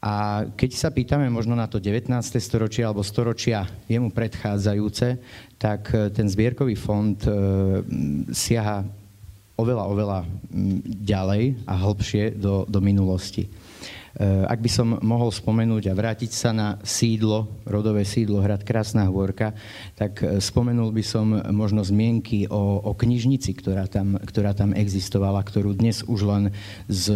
[0.04, 2.12] A keď sa pýtame možno na to 19.
[2.36, 5.16] storočie alebo storočia jemu predchádzajúce,
[5.56, 7.16] tak ten zbierkový fond
[8.28, 8.84] siaha
[9.58, 10.20] oveľa, oveľa
[11.08, 13.46] ďalej a hĺbšie do, do minulosti.
[14.14, 19.10] Eh, ak by som mohol spomenúť a vrátiť sa na sídlo, rodové sídlo Hrad Krásna
[19.10, 19.58] Hôrka,
[19.98, 25.42] tak eh, spomenul by som možno zmienky o, o knižnici, ktorá tam, ktorá tam existovala,
[25.42, 26.44] ktorú dnes už len
[26.86, 27.10] s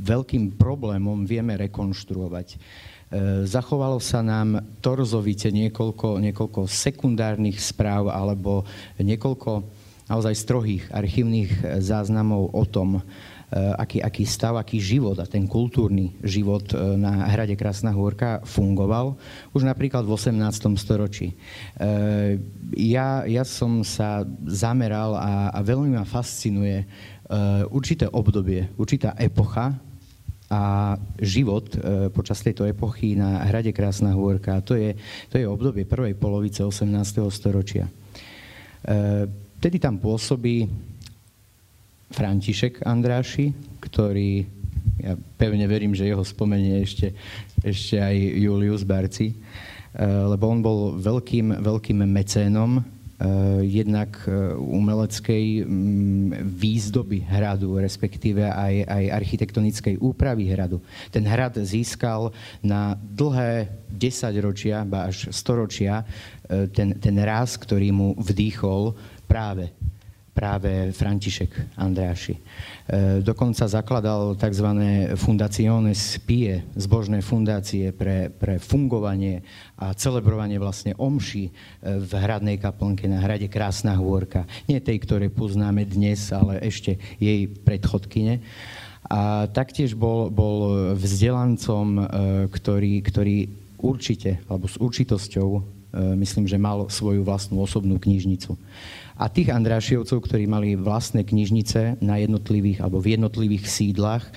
[0.00, 2.56] veľkým problémom vieme rekonštruovať.
[2.56, 8.64] Eh, zachovalo sa nám torzovite niekoľko, niekoľko sekundárnych správ alebo
[8.96, 9.60] niekoľko
[10.08, 13.04] naozaj strohých archívnych záznamov o tom,
[13.52, 19.14] aký, aký stav, aký život a ten kultúrny život eh, na hrade Krásna Hôrka fungoval
[19.54, 20.74] už napríklad v 18.
[20.74, 21.36] storočí.
[21.78, 22.40] Eh,
[22.74, 26.86] ja, ja som sa zameral a, a veľmi ma fascinuje
[27.72, 29.72] určité obdobie, určitá epocha
[30.52, 31.72] a život
[32.12, 34.60] počas tejto epochy na hrade Krásna Hôrka.
[34.60, 34.92] To je,
[35.32, 36.84] to je obdobie prvej polovice 18.
[37.32, 37.88] storočia.
[39.56, 40.68] Vtedy tam pôsobí
[42.14, 43.50] František Andráši,
[43.82, 44.46] ktorý,
[45.02, 47.10] ja pevne verím, že jeho spomenie ešte,
[47.58, 49.38] ešte aj Julius Barci, eh,
[50.06, 52.84] lebo on bol veľkým, veľkým mecénom eh,
[53.66, 54.14] jednak
[54.62, 60.78] umeleckej mm, výzdoby hradu, respektíve aj, aj architektonickej úpravy hradu.
[61.10, 62.30] Ten hrad získal
[62.62, 66.06] na dlhé desaťročia, ba až storočia,
[66.44, 68.92] ten, ten raz, ktorý mu vdýchol
[69.24, 69.72] práve
[70.34, 72.34] práve František Andráši.
[72.34, 72.40] E,
[73.22, 74.68] dokonca zakladal tzv.
[75.14, 79.46] fundacione spie, zbožné fundácie pre, pre fungovanie
[79.78, 81.50] a celebrovanie vlastne omši e,
[82.02, 84.42] v hradnej kaplnke na hrade Krásna hôrka.
[84.66, 88.42] Nie tej, ktoré poznáme dnes, ale ešte jej predchodkyne.
[89.06, 92.02] A taktiež bol, bol vzdelancom, e,
[92.50, 93.36] ktorý, ktorý
[93.78, 98.58] určite, alebo s určitosťou, myslím, že mal svoju vlastnú osobnú knižnicu.
[99.14, 104.32] A tých Andrášiovcov, ktorí mali vlastné knižnice na jednotlivých alebo v jednotlivých sídlach, e,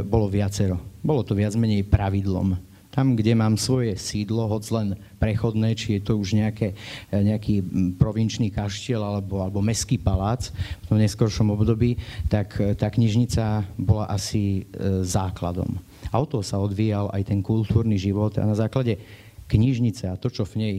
[0.00, 0.80] bolo viacero.
[1.04, 2.56] Bolo to viac menej pravidlom.
[2.92, 6.76] Tam, kde mám svoje sídlo, hoď len prechodné, či je to už nejaké,
[7.08, 7.64] e, nejaký
[7.96, 10.52] provinčný kaštiel alebo, alebo meský palác
[10.84, 11.96] v tom neskôršom období,
[12.28, 15.80] tak e, tá knižnica bola asi e, základom.
[16.12, 19.00] A o to sa odvíjal aj ten kultúrny život a na základe
[19.48, 20.74] knižnice a to, čo v nej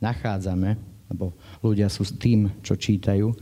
[0.00, 1.32] nachádzame, lebo
[1.64, 3.32] ľudia sú s tým, čo čítajú,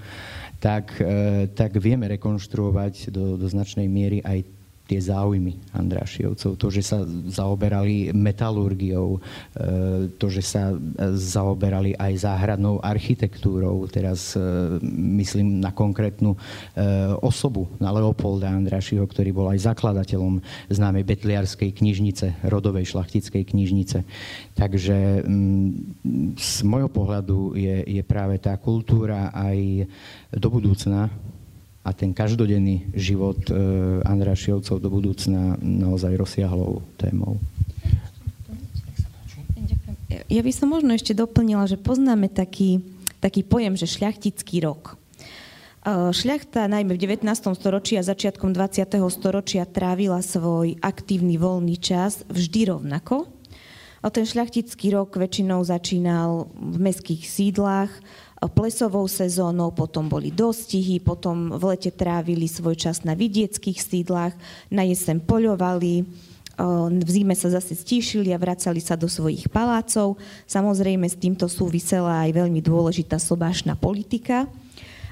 [0.62, 4.55] tak, e, tak vieme rekonštruovať do, do značnej miery aj
[4.86, 6.54] tie záujmy Andrášiovcov.
[6.56, 9.20] To, že sa zaoberali metalurgiou, e,
[10.14, 10.72] to, že sa
[11.14, 13.90] zaoberali aj záhradnou architektúrou.
[13.90, 14.40] Teraz e,
[15.18, 16.38] myslím na konkrétnu
[17.20, 20.38] osobu, na Leopolda Andrášiho, ktorý bol aj zakladateľom
[20.70, 23.98] známej betliarskej knižnice, rodovej šlachtickej knižnice.
[24.54, 25.68] Takže mm,
[26.38, 29.88] z môjho pohľadu je, je práve tá kultúra aj
[30.32, 31.10] do budúcna
[31.86, 33.54] a ten každodenný život e,
[34.02, 37.38] Andrášiovcov do budúcna naozaj rozsiahlou témou.
[40.26, 42.82] Ja by som možno ešte doplnila, že poznáme taký,
[43.22, 44.98] taký pojem, že šľachtický rok.
[45.86, 47.22] E, šľachta najmä v 19.
[47.54, 48.82] storočí a začiatkom 20.
[49.06, 53.30] storočia trávila svoj aktívny voľný čas vždy rovnako,
[54.04, 57.90] a ten šľachtický rok väčšinou začínal v mestských sídlach,
[58.44, 64.36] plesovou sezónou, potom boli dostihy, potom v lete trávili svoj čas na vidieckých sídlach,
[64.68, 66.04] na jesen poľovali,
[66.88, 70.16] v zime sa zase stíšili a vracali sa do svojich palácov.
[70.48, 74.48] Samozrejme s týmto súvisela aj veľmi dôležitá sobášna politika.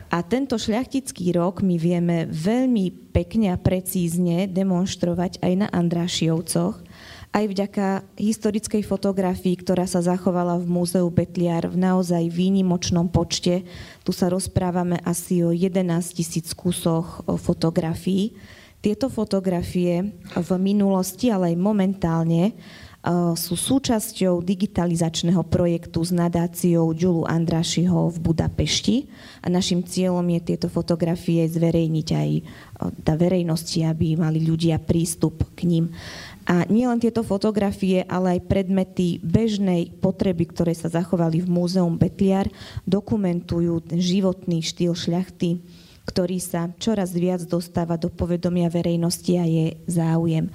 [0.09, 6.81] A tento šľachtický rok my vieme veľmi pekne a precízne demonstrovať aj na Andrášiovcoch,
[7.35, 13.67] aj vďaka historickej fotografii, ktorá sa zachovala v Múzeu Betliar v naozaj výnimočnom počte.
[14.07, 15.83] Tu sa rozprávame asi o 11
[16.15, 18.39] tisíc kusoch fotografií.
[18.79, 22.55] Tieto fotografie v minulosti, ale aj momentálne
[23.37, 28.97] sú súčasťou digitalizačného projektu s nadáciou Ďulu Andrašiho v Budapešti
[29.45, 32.31] a našim cieľom je tieto fotografie zverejniť aj
[33.05, 35.93] da verejnosti, aby mali ľudia prístup k ním.
[36.45, 42.53] A nielen tieto fotografie, ale aj predmety bežnej potreby, ktoré sa zachovali v Múzeum Betliar,
[42.85, 45.65] dokumentujú ten životný štýl šľachty,
[46.05, 50.53] ktorý sa čoraz viac dostáva do povedomia verejnosti a je záujem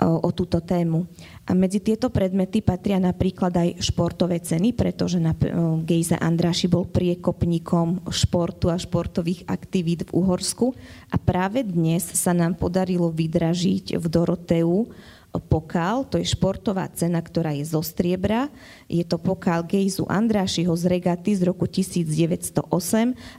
[0.00, 1.04] o, o túto tému.
[1.44, 5.36] A medzi tieto predmety patria napríklad aj športové ceny, pretože na,
[5.84, 10.72] Gejza Andráši bol priekopníkom športu a športových aktivít v Uhorsku
[11.12, 14.88] a práve dnes sa nám podarilo vydražiť v Doroteu
[15.38, 18.48] pokal, to je športová cena, ktorá je zo striebra.
[18.86, 22.64] Je to pokal Gejzu Andrášiho z regaty z roku 1908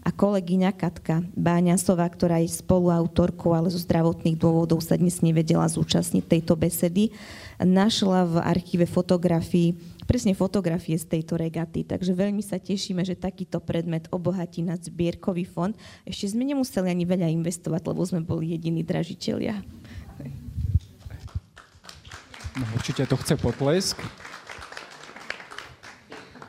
[0.03, 6.23] a kolegyňa Katka Báňasová, ktorá je spoluautorkou, ale zo zdravotných dôvodov sa dnes nevedela zúčastniť
[6.25, 7.13] tejto besedy,
[7.57, 9.73] našla v archíve fotografií
[10.07, 11.83] presne fotografie z tejto regaty.
[11.83, 15.75] Takže veľmi sa tešíme, že takýto predmet obohatí na zbierkový fond.
[16.07, 19.59] Ešte sme nemuseli ani veľa investovať, lebo sme boli jediní dražiteľia.
[22.57, 24.01] No, určite to chce potlesk.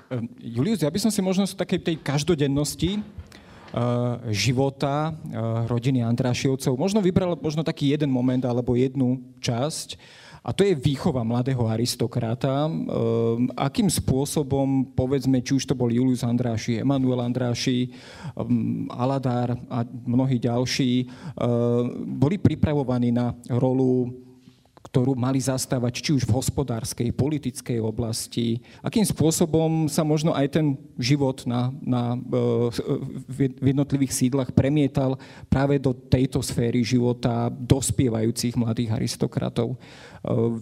[0.09, 6.01] Ehm, Julius, ja by som si možno z takej tej každodennosti uh, života uh, rodiny
[6.01, 10.01] Andrášiovcov možno vybral možno taký jeden moment alebo jednu časť,
[10.49, 12.65] a to je výchova mladého aristokrata.
[12.65, 17.93] Um, akým spôsobom, povedzme, či už to bol Julius Andráši, Emanuel Andráši,
[18.33, 21.85] um, Aladár a mnohí ďalší, uh,
[22.17, 24.09] boli pripravovaní na rolu
[24.99, 28.59] ktorú mali zastávať či už v hospodárskej, politickej oblasti?
[28.83, 32.19] Akým spôsobom sa možno aj ten život na, na,
[33.31, 35.15] v jednotlivých sídlach premietal
[35.47, 39.79] práve do tejto sféry života dospievajúcich mladých aristokratov?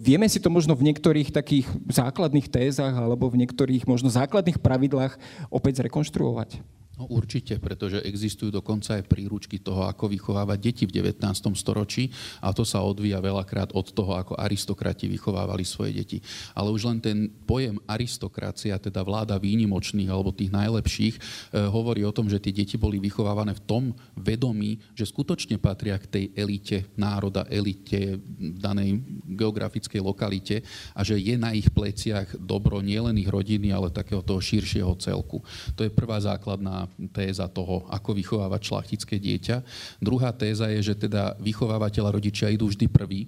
[0.05, 5.17] Vieme si to možno v niektorých takých základných tézach alebo v niektorých možno základných pravidlách
[5.49, 6.76] opäť zrekonštruovať?
[6.97, 11.21] No určite, pretože existujú dokonca aj príručky toho, ako vychovávať deti v 19.
[11.53, 12.09] storočí
[12.41, 16.17] a to sa odvíja veľakrát od toho, ako aristokrati vychovávali svoje deti.
[16.57, 21.15] Ale už len ten pojem aristokracia, teda vláda výnimočných alebo tých najlepších,
[21.53, 23.83] e, hovorí o tom, že tie deti boli vychovávané v tom
[24.17, 28.17] vedomí, že skutočne patria k tej elite národa, elite
[28.57, 29.05] danej
[29.37, 30.65] geografickej lokalite
[30.97, 35.45] a že je na ich pleciach dobro nielen ich rodiny, ale takého toho širšieho celku.
[35.77, 39.61] To je prvá základná téza toho, ako vychovávať šlachtické dieťa.
[40.01, 43.27] Druhá téza je, že teda vychovávateľ rodičia idú vždy prvý,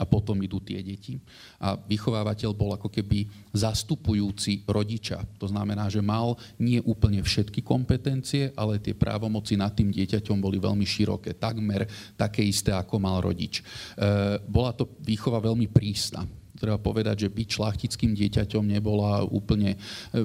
[0.00, 1.20] a potom idú tie deti.
[1.60, 5.20] A vychovávateľ bol ako keby zastupujúci rodiča.
[5.36, 10.56] To znamená, že mal nie úplne všetky kompetencie, ale tie právomoci nad tým dieťaťom boli
[10.56, 11.36] veľmi široké.
[11.36, 11.86] Takmer
[12.16, 13.60] také isté, ako mal rodič.
[13.60, 13.62] E,
[14.48, 16.24] bola to výchova veľmi prísna
[16.56, 19.76] treba povedať, že byť šlachtickým dieťaťom nebola úplne,
[20.12, 20.20] e,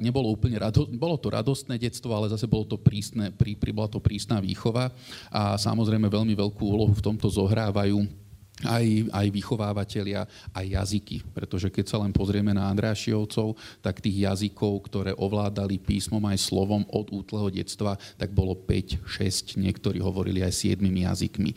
[0.00, 4.00] nebolo úplne rado, bolo to radostné detstvo, ale zase bolo to prísne, prí, bola to
[4.00, 4.92] prísna výchova
[5.28, 8.27] a samozrejme veľmi veľkú úlohu v tomto zohrávajú
[8.66, 11.22] aj, aj vychovávateľia, aj jazyky.
[11.30, 16.82] Pretože keď sa len pozrieme na Andrášiovcov, tak tých jazykov, ktoré ovládali písmom aj slovom
[16.90, 21.50] od útleho detstva, tak bolo 5, 6, niektorí hovorili aj 7 jazykmi.
[21.54, 21.56] E,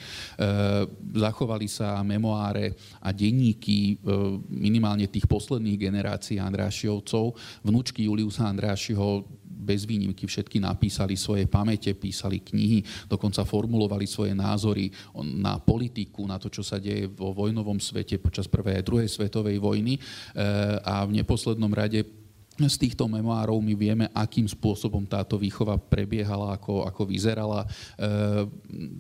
[1.18, 4.16] zachovali sa memoáre a denníky e,
[4.54, 7.34] minimálne tých posledných generácií Andrášiovcov.
[7.66, 14.90] Vnúčky Juliusa Andrášiho bez výnimky všetky napísali svoje pamäte, písali knihy, dokonca formulovali svoje názory
[15.38, 19.62] na politiku, na to, čo sa deje vo vojnovom svete počas prvej a druhej svetovej
[19.62, 19.96] vojny.
[19.96, 22.21] Eh, a v neposlednom rade
[22.68, 27.64] z týchto memoárov my vieme, akým spôsobom táto výchova prebiehala, ako, ako vyzerala.
[27.64, 27.68] E,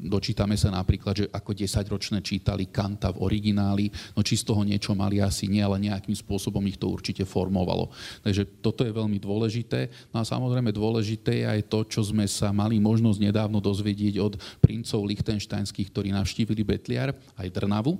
[0.07, 4.93] dočítame sa napríklad, že ako 10-ročné čítali Kanta v origináli, no či z toho niečo
[4.93, 7.89] mali asi nie, ale nejakým spôsobom ich to určite formovalo.
[8.21, 9.89] Takže toto je veľmi dôležité.
[10.13, 14.33] No a samozrejme dôležité je aj to, čo sme sa mali možnosť nedávno dozvedieť od
[14.61, 17.97] princov lichtenštajnských, ktorí navštívili Betliar, aj Drnavu,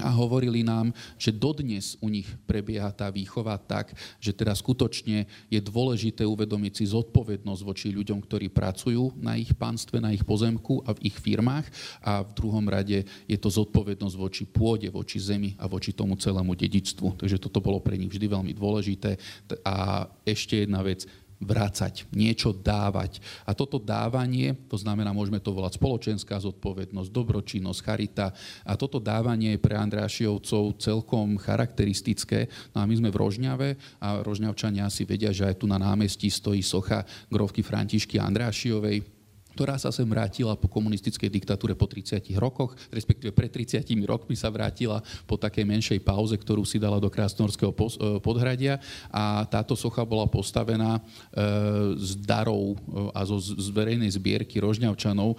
[0.00, 0.88] a hovorili nám,
[1.20, 6.84] že dodnes u nich prebieha tá výchova tak, že teda skutočne je dôležité uvedomiť si
[6.88, 11.68] zodpovednosť voči ľuďom, ktorí pracujú na ich pánstve, na ich pozemku a v ich firmách
[12.00, 16.56] a v druhom rade je to zodpovednosť voči pôde, voči zemi a voči tomu celému
[16.56, 17.20] dedičstvu.
[17.20, 19.20] Takže toto bolo pre nich vždy veľmi dôležité.
[19.60, 21.04] A ešte jedna vec,
[21.42, 23.18] vrácať, niečo dávať.
[23.42, 28.30] A toto dávanie, to znamená, môžeme to volať spoločenská zodpovednosť, dobročinnosť, charita.
[28.62, 32.46] A toto dávanie je pre Andrášiovcov celkom charakteristické.
[32.72, 33.68] No a my sme v Rožňave
[33.98, 39.21] a Rožňavčania si vedia, že aj tu na námestí stojí socha grovky Františky Andrášiovej,
[39.52, 44.48] ktorá sa sem vrátila po komunistickej diktatúre po 30 rokoch, respektíve pred 30 rokmi sa
[44.48, 47.76] vrátila po takej menšej pauze, ktorú si dala do Krásnorského e,
[48.24, 48.80] podhradia
[49.12, 51.00] a táto socha bola postavená e,
[52.00, 52.76] z darov e,
[53.12, 55.34] a zo, z verejnej zbierky rožňavčanov,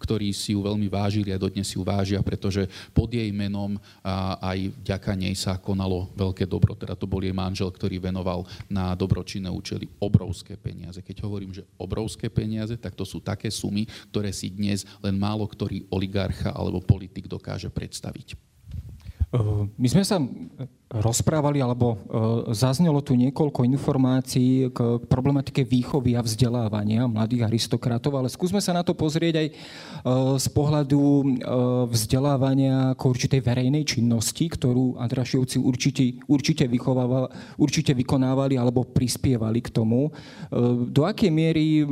[0.00, 2.64] ktorí si ju veľmi vážili a dodnes si ju vážia, pretože
[2.96, 6.72] pod jej menom a aj vďaka nej sa konalo veľké dobro.
[6.72, 11.04] Teda to bol jej manžel, ktorý venoval na dobročinné účely obrovské peniaze.
[11.04, 15.42] Keď hovorím, že obrovské peniaze, tak to sú také sumy, ktoré si dnes len málo
[15.50, 18.38] ktorý oligarcha alebo politik dokáže predstaviť.
[19.74, 20.22] My sme sa
[20.90, 21.96] rozprávali, alebo e,
[22.50, 28.82] zaznelo tu niekoľko informácií k problematike výchovy a vzdelávania mladých aristokratov, ale skúsme sa na
[28.82, 29.52] to pozrieť aj e,
[30.42, 31.24] z pohľadu e,
[31.94, 36.66] vzdelávania ako určitej verejnej činnosti, ktorú Andrašiovci určite, určite,
[37.54, 40.10] určite vykonávali alebo prispievali k tomu.
[40.90, 41.86] Do akej miery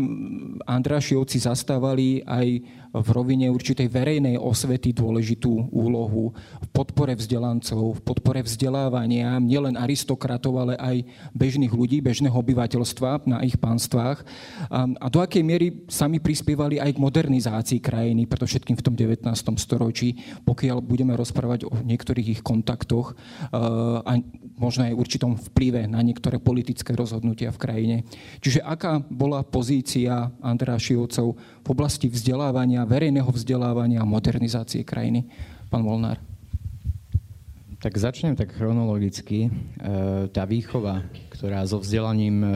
[0.67, 2.47] Andrašiovci zastávali aj
[2.89, 10.57] v rovine určitej verejnej osvety dôležitú úlohu v podpore vzdelancov, v podpore vzdelávania nielen aristokratov,
[10.57, 11.05] ale aj
[11.37, 14.25] bežných ľudí, bežného obyvateľstva na ich pánstvách.
[14.73, 19.29] A do akej miery sami prispievali aj k modernizácii krajiny, preto všetkým v tom 19.
[19.59, 20.17] storočí,
[20.47, 23.17] pokiaľ budeme rozprávať o niektorých ich kontaktoch
[23.53, 24.13] a
[24.57, 27.97] možno aj určitom vplyve na niektoré politické rozhodnutia v krajine.
[28.45, 35.27] Čiže aká bola pozícia Andrášiovcov v oblasti vzdelávania, verejného vzdelávania a modernizácie krajiny?
[35.69, 36.28] Pán Molnár.
[37.79, 39.47] Tak začnem tak chronologicky.
[39.47, 39.51] E,
[40.35, 42.49] tá výchova, ktorá so vzdelaním e,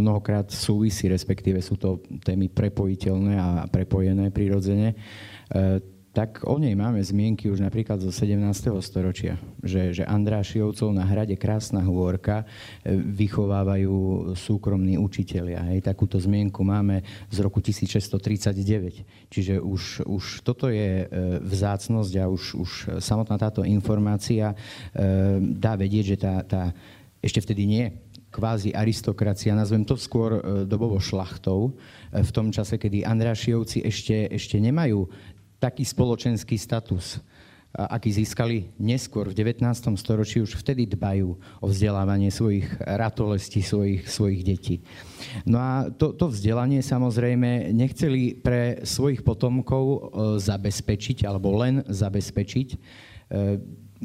[0.00, 6.98] mnohokrát súvisí, respektíve sú to témy prepojiteľné a prepojené prirodzene, e, tak o nej máme
[6.98, 8.42] zmienky už napríklad zo 17.
[8.82, 12.42] storočia, že, že Andrášiovcov na hrade Krásna hôrka
[12.82, 15.62] e, vychovávajú súkromní učitelia.
[15.70, 15.86] Hej.
[15.86, 19.30] Takúto zmienku máme z roku 1639.
[19.30, 24.56] Čiže už, už toto je e, vzácnosť a už, už samotná táto informácia e,
[25.38, 26.62] dá vedieť, že tá, tá
[27.22, 27.86] ešte vtedy nie
[28.30, 31.74] kvázi aristokracia, nazvem to skôr dobovo šlachtou,
[32.10, 35.06] v tom čase, kedy Andrášiovci ešte, ešte nemajú
[35.60, 37.20] taký spoločenský status,
[37.70, 39.62] aký získali neskôr v 19.
[39.94, 44.76] storočí, už vtedy dbajú o vzdelávanie svojich ratolestí, svojich, svojich detí.
[45.46, 49.98] No a to, to vzdelanie samozrejme nechceli pre svojich potomkov e,
[50.42, 52.68] zabezpečiť, alebo len zabezpečiť.
[52.74, 52.78] E,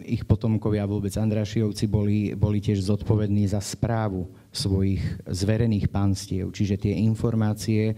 [0.03, 6.49] ich potomkovia vôbec Andrašiovci boli, boli tiež zodpovední za správu svojich zverených pánstiev.
[6.55, 7.95] Čiže tie informácie e,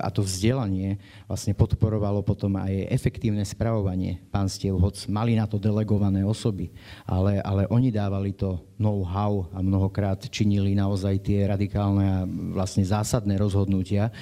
[0.00, 0.96] a to vzdelanie
[1.28, 6.72] vlastne podporovalo potom aj efektívne spravovanie pánstiev, hoď mali na to delegované osoby,
[7.04, 12.20] ale, ale oni dávali to know-how a mnohokrát činili naozaj tie radikálne a
[12.54, 14.12] vlastne zásadné rozhodnutia e,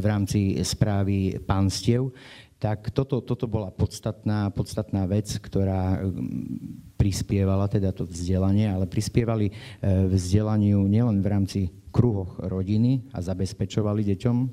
[0.00, 2.14] v rámci správy pánstiev
[2.64, 9.52] tak toto, toto bola podstatná, podstatná vec, ktorá mm, prispievala teda to vzdelanie, ale prispievali
[9.52, 9.54] e,
[10.08, 11.60] vzdelaniu nielen v rámci
[11.92, 14.48] kruhoch rodiny a zabezpečovali deťom e,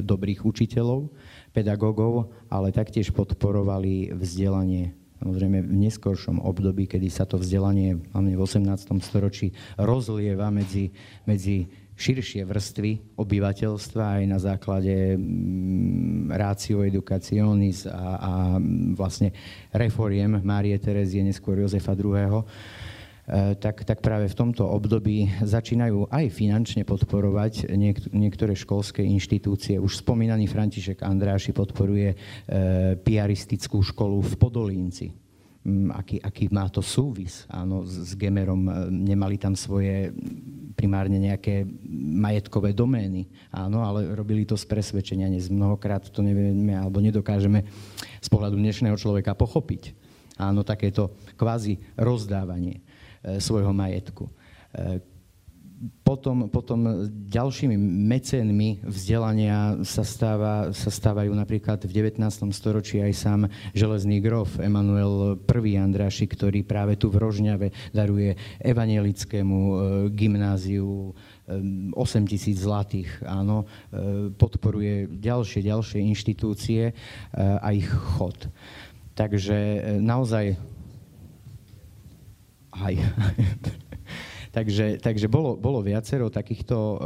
[0.00, 1.12] dobrých učiteľov,
[1.52, 8.42] pedagógov, ale taktiež podporovali vzdelanie Samozrejme v neskoršom období, kedy sa to vzdelanie, hlavne v
[8.46, 9.02] 18.
[9.02, 10.94] storočí, rozlieva medzi,
[11.26, 11.66] medzi
[11.98, 18.32] širšie vrstvy obyvateľstva aj na základe mm, ratio educationis a, a
[18.94, 19.34] vlastne
[19.74, 22.44] reforiem Márie Terezie, neskôr Jozefa II., e,
[23.58, 29.82] tak, tak práve v tomto období začínajú aj finančne podporovať niek- niektoré školské inštitúcie.
[29.82, 32.16] Už spomínaný František Andráši podporuje e,
[32.94, 35.27] piaristickú školu v Podolínci
[35.92, 38.68] aký, aký má to súvis áno, s, s Gemerom.
[38.68, 40.12] E, nemali tam svoje
[40.78, 41.66] primárne nejaké
[42.14, 45.26] majetkové domény, áno, ale robili to z presvedčenia.
[45.26, 47.66] Dnes mnohokrát to nevieme alebo nedokážeme
[48.22, 49.94] z pohľadu dnešného človeka pochopiť.
[50.38, 52.78] Áno, takéto kvázi rozdávanie
[53.22, 54.30] e, svojho majetku.
[54.30, 55.02] E,
[56.02, 57.78] potom, potom ďalšími
[58.10, 62.18] mecénmi vzdelania sa, stáva, sa stávajú napríklad v 19.
[62.50, 63.40] storočí aj sám
[63.78, 65.72] železný grof Emanuel I.
[65.78, 69.74] Andráši, ktorý práve tu v Rožňave daruje evanielickému e,
[70.10, 71.14] gymnáziu
[71.46, 73.66] 8 e, tisíc zlatých, áno, e,
[74.34, 76.90] podporuje ďalšie, ďalšie inštitúcie
[77.38, 78.50] a ich chod.
[79.14, 80.58] Takže naozaj
[82.74, 82.94] aj
[84.58, 86.98] Takže, takže bolo, bolo viacero takýchto uh,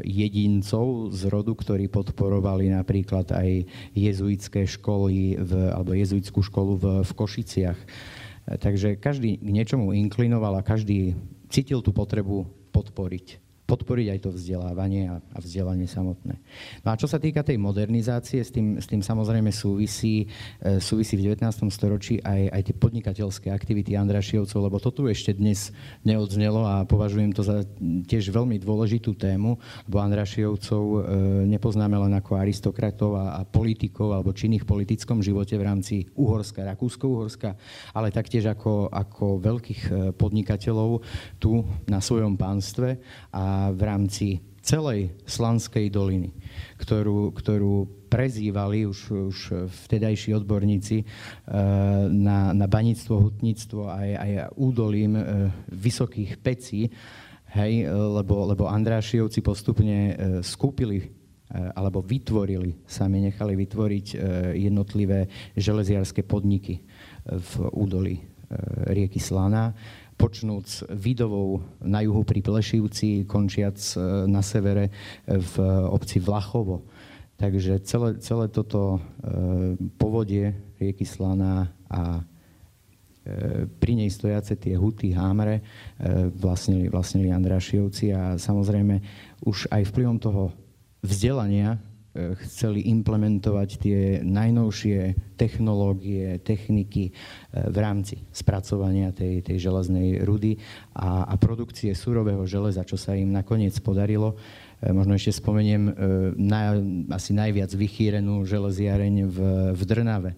[0.00, 7.10] jedincov z rodu, ktorí podporovali napríklad aj jezuitské školy, v, alebo jezuitskú školu v, v
[7.12, 7.76] Košiciach.
[8.48, 11.12] Takže každý k niečomu inklinoval a každý
[11.52, 16.38] cítil tú potrebu podporiť podporiť aj to vzdelávanie a, a vzdelanie samotné.
[16.86, 20.30] No a čo sa týka tej modernizácie, s tým, s tým samozrejme súvisí,
[20.62, 21.66] e, súvisí v 19.
[21.74, 25.74] storočí aj, aj tie podnikateľské aktivity Andrašiovcov, lebo to tu ešte dnes
[26.06, 27.66] neodznelo a považujem to za
[28.06, 29.58] tiež veľmi dôležitú tému,
[29.90, 30.98] lebo Andrašiovcov e,
[31.50, 36.62] nepoznáme len ako aristokratov a, a politikov alebo činných v politickom živote v rámci Uhorska,
[36.62, 37.58] Rakúsko-Uhorska,
[37.98, 41.02] ale taktiež ako, ako veľkých e, podnikateľov
[41.42, 43.02] tu na svojom pánstve
[43.34, 44.26] a v rámci
[44.66, 46.34] celej Slanskej doliny,
[46.82, 47.74] ktorú, ktorú
[48.10, 48.98] prezývali už,
[49.30, 49.38] už
[49.70, 51.04] vtedajší odborníci e,
[52.10, 55.22] na, na baníctvo, hutníctvo aj, aj údolím e,
[55.70, 56.90] vysokých pecí,
[57.54, 61.14] hej, lebo, lebo Andrášiovci postupne e, skúpili
[61.46, 64.06] alebo vytvorili, sami nechali vytvoriť
[64.58, 66.82] jednotlivé železiarské podniky
[67.22, 68.18] v údolí
[68.90, 69.70] rieky Slana
[70.16, 74.90] počnúc Vidovou na juhu pri Plešivci, končiac e, na severe
[75.28, 75.54] v
[75.92, 76.88] obci Vlachovo.
[77.36, 79.00] Takže celé, celé toto e,
[80.00, 85.60] povodie rieky Slaná a e, pri nej stojace tie huty, hámre
[86.36, 89.04] vlastnili, vlastnili Andrášiovci a samozrejme
[89.44, 90.50] už aj vplyvom toho
[91.04, 91.76] vzdelania
[92.46, 100.56] chceli implementovať tie najnovšie technológie, techniky eh, v rámci spracovania tej, tej železnej rudy
[100.96, 104.34] a, a produkcie surového železa, čo sa im nakoniec podarilo.
[104.80, 105.92] Eh, možno ešte spomeniem eh,
[106.40, 106.80] na,
[107.12, 109.38] asi najviac vychýrenú železiareň v,
[109.76, 110.32] v Drnave.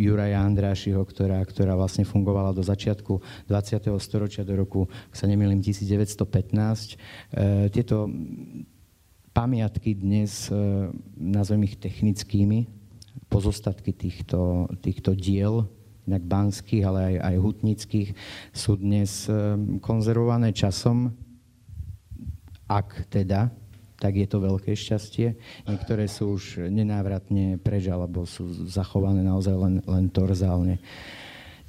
[0.00, 3.20] Juraja Andrášiho, ktorá, ktorá vlastne fungovala do začiatku
[3.52, 3.92] 20.
[4.00, 6.96] storočia, do roku, ak sa nemýlim, 1915.
[7.68, 8.08] Tieto
[9.34, 10.54] pamiatky dnes, e,
[11.18, 12.70] nazvem ich technickými,
[13.26, 15.66] pozostatky týchto, týchto diel,
[16.06, 18.08] inak banských, ale aj, aj hutnických,
[18.54, 19.26] sú dnes
[19.80, 21.10] konzervované časom,
[22.68, 23.50] ak teda
[24.04, 25.32] tak je to veľké šťastie.
[25.64, 30.76] Niektoré sú už nenávratne preč, alebo sú zachované naozaj len, len torzálne.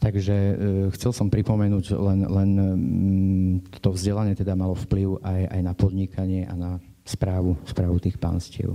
[0.04, 0.54] Takže e,
[1.00, 6.44] chcel som pripomenúť, len, len mm, to vzdelanie teda malo vplyv aj, aj na podnikanie
[6.44, 6.72] a na
[7.06, 8.74] správu, správu tých pánstiev.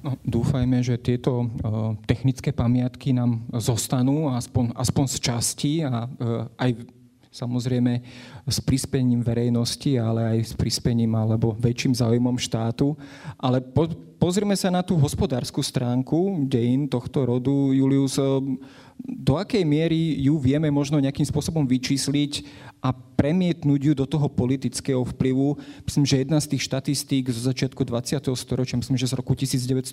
[0.00, 6.48] No, dúfajme, že tieto uh, technické pamiatky nám zostanú, aspoň, aspoň z časti a uh,
[6.56, 6.88] aj
[7.36, 8.00] samozrejme
[8.48, 12.96] s prispením verejnosti, ale aj s prispením alebo väčším záujmom štátu.
[13.36, 18.16] Ale po, pozrime sa na tú hospodárskú stránku dejín tohto rodu, Julius
[19.04, 22.46] do akej miery ju vieme možno nejakým spôsobom vyčísliť
[22.82, 25.58] a premietnúť ju do toho politického vplyvu.
[25.82, 28.22] Myslím, že jedna z tých štatistík zo začiatku 20.
[28.36, 29.90] storočia, myslím, že z roku 1904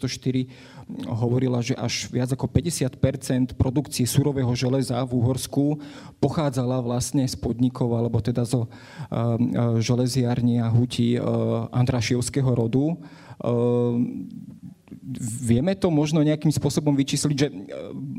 [1.07, 5.81] hovorila, že až viac ako 50 produkcie surového železa v Úhorsku
[6.19, 8.69] pochádzala vlastne z podnikov, alebo teda zo uh,
[9.79, 12.99] železiarní a hutí uh, Andrašiovského rodu.
[15.43, 17.53] Vieme to možno nejakým spôsobom vyčísliť, že e,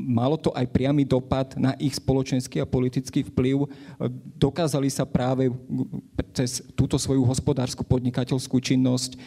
[0.05, 3.65] malo to aj priamy dopad na ich spoločenský a politický vplyv.
[3.65, 3.67] E,
[4.37, 5.49] dokázali sa práve
[6.37, 9.19] cez túto svoju hospodárskú podnikateľskú činnosť e,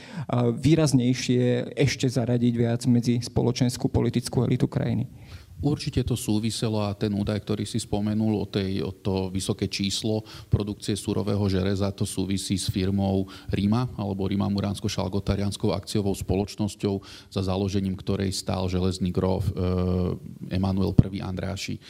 [0.54, 5.10] výraznejšie ešte zaradiť viac medzi spoločenskú politickú elitu krajiny.
[5.58, 10.22] Určite to súviselo a ten údaj, ktorý si spomenul o, tej, o to vysoké číslo
[10.46, 17.98] produkcie surového železa, to súvisí s firmou Rima alebo Rima Muránsko-Šalgotarianskou akciovou spoločnosťou, za založením
[17.98, 19.52] ktorej stál železný grof e,
[20.54, 21.18] Emanuel I.
[21.26, 21.74] Andráši.
[21.74, 21.82] E,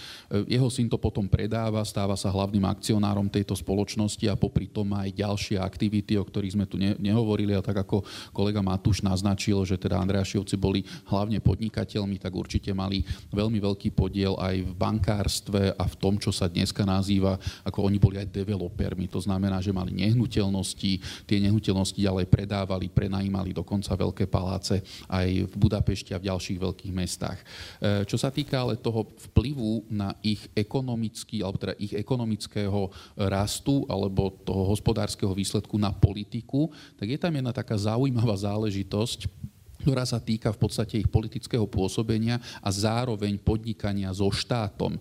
[0.48, 5.12] jeho syn to potom predáva, stáva sa hlavným akcionárom tejto spoločnosti a popri tom aj
[5.12, 8.00] ďalšie aktivity, o ktorých sme tu ne, nehovorili a tak ako
[8.32, 13.90] kolega Matúš naznačil, že teda Andrášiovci boli hlavne podnikateľmi, tak určite mali veľmi veľmi veľký
[13.90, 17.36] podiel aj v bankárstve a v tom, čo sa dneska nazýva,
[17.66, 19.10] ako oni boli aj developermi.
[19.10, 24.80] To znamená, že mali nehnuteľnosti, tie nehnuteľnosti ďalej predávali, prenajímali dokonca veľké paláce
[25.10, 27.38] aj v Budapešti a v ďalších veľkých mestách.
[27.42, 32.88] E, čo sa týka ale toho vplyvu na ich ekonomický, alebo teda ich ekonomického
[33.26, 39.26] rastu alebo toho hospodárskeho výsledku na politiku, tak je tam jedna taká zaujímavá záležitosť,
[39.88, 45.00] ktorá sa týka v podstate ich politického pôsobenia a zároveň podnikania so štátom.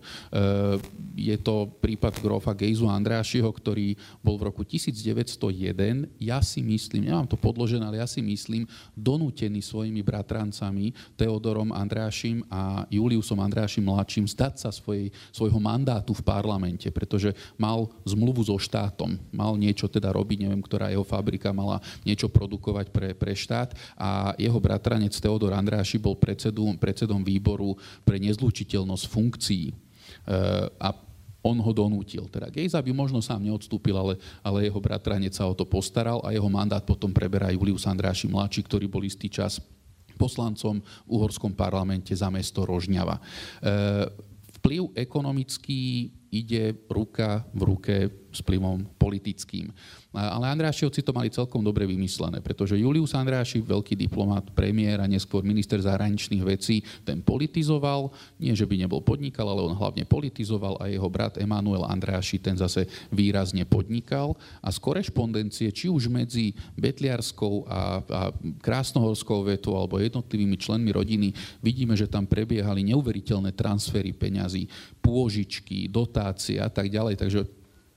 [1.12, 7.28] je to prípad grofa Gejzu Andrášiho, ktorý bol v roku 1901, ja si myslím, nemám
[7.28, 8.64] to podložené, ale ja si myslím,
[8.96, 16.24] donútený svojimi bratrancami Teodorom Andrášim a Juliusom Andrášim mladším zdať sa svojej, svojho mandátu v
[16.24, 21.76] parlamente, pretože mal zmluvu so štátom, mal niečo teda robiť, neviem, ktorá jeho fabrika mala
[22.08, 27.74] niečo produkovať pre, pre štát a jeho brat bratranec Teodor Andráši bol predsedom, predsedom výboru
[28.06, 29.66] pre nezlučiteľnosť funkcií.
[29.66, 29.74] E,
[30.78, 30.94] a
[31.42, 32.30] on ho donútil.
[32.30, 36.30] Teda Gejza by možno sám neodstúpil, ale, ale jeho bratranec sa o to postaral a
[36.30, 39.58] jeho mandát potom preberá Julius Andráši mladší, ktorý bol istý čas
[40.14, 43.18] poslancom v uhorskom parlamente za mesto Rožňava.
[43.18, 43.22] E,
[44.62, 47.96] vplyv ekonomický ide ruka v ruke
[48.28, 49.72] s vplyvom politickým.
[50.12, 55.44] Ale Andrášiovci to mali celkom dobre vymyslené, pretože Julius Andráši, veľký diplomat, premiér a neskôr
[55.44, 58.08] minister zahraničných vecí, ten politizoval,
[58.40, 62.56] nie že by nebol podnikal, ale on hlavne politizoval a jeho brat Emanuel Andráši ten
[62.56, 64.32] zase výrazne podnikal
[64.64, 68.20] a z korešpondencie, či už medzi Betliarskou a, a
[68.64, 74.66] Krásnohorskou vetou alebo jednotlivými členmi rodiny, vidíme, že tam prebiehali neuveriteľné transfery peňazí,
[75.04, 76.17] pôžičky, dotácie
[76.58, 77.14] a tak ďalej.
[77.16, 77.40] Takže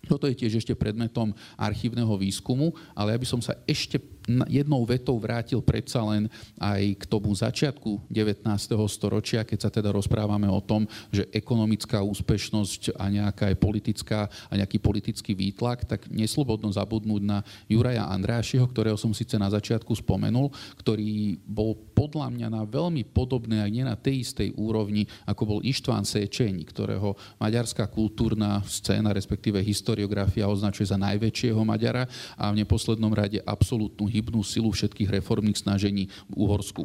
[0.05, 4.01] toto je tiež ešte predmetom archívneho výskumu, ale ja by som sa ešte
[4.47, 6.29] jednou vetou vrátil predsa len
[6.61, 8.45] aj k tomu začiatku 19.
[8.85, 14.53] storočia, keď sa teda rozprávame o tom, že ekonomická úspešnosť a nejaká je politická a
[14.53, 20.53] nejaký politický výtlak, tak neslobodno zabudnúť na Juraja Andrášiho, ktorého som síce na začiatku spomenul,
[20.77, 25.59] ktorý bol podľa mňa na veľmi podobnej, aj nie na tej istej úrovni, ako bol
[25.65, 32.05] Ištván Séčeň, ktorého maďarská kultúrna scéna, respektíve historiografia označuje za najväčšieho Maďara
[32.37, 36.83] a v neposlednom rade absolútnu hybnú silu všetkých reformných snažení v Uhorsku.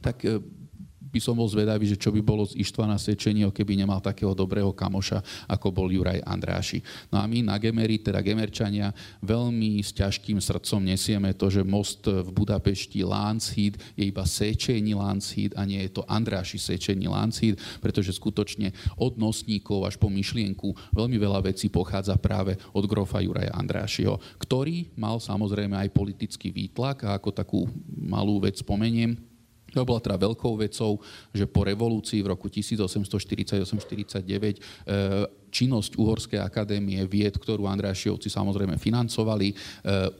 [0.00, 0.40] Tak e,
[1.14, 4.74] by som bol zvedavý, že čo by bolo z Ištvana Sečenio, keby nemal takého dobrého
[4.74, 6.82] kamoša, ako bol Juraj Andráši.
[7.14, 8.90] No a my na Gemery, teda Gemerčania,
[9.22, 15.54] veľmi s ťažkým srdcom nesieme to, že most v Budapešti Lánchíd je iba Sečení Lánchíd
[15.54, 21.14] a nie je to Andráši Sečení Lánchíd, pretože skutočne od nosníkov až po myšlienku veľmi
[21.14, 27.14] veľa vecí pochádza práve od grofa Juraja Andrášiho, ktorý mal samozrejme aj politický výtlak a
[27.20, 29.33] ako takú malú vec spomeniem,
[29.74, 31.02] To bola teda veľkou vecou,
[31.34, 34.54] že po revolúcii v roku 1848-49 e,
[35.50, 39.54] činnosť Uhorskej akadémie vied, ktorú Andrášiovci samozrejme financovali, e,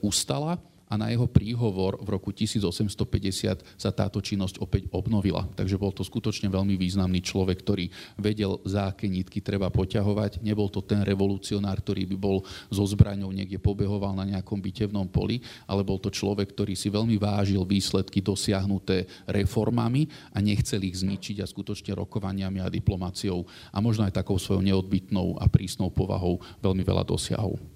[0.03, 5.49] ustala a na jeho príhovor v roku 1850 sa táto činnosť opäť obnovila.
[5.57, 7.85] Takže bol to skutočne veľmi významný človek, ktorý
[8.21, 10.45] vedel, za aké nitky treba poťahovať.
[10.45, 12.37] Nebol to ten revolucionár, ktorý by bol
[12.69, 17.17] so zbraňou niekde pobehoval na nejakom bitevnom poli, ale bol to človek, ktorý si veľmi
[17.17, 24.05] vážil výsledky dosiahnuté reformami a nechcel ich zničiť a skutočne rokovaniami a diplomáciou a možno
[24.05, 27.74] aj takou svojou neodbitnou a prísnou povahou veľmi veľa dosiahol.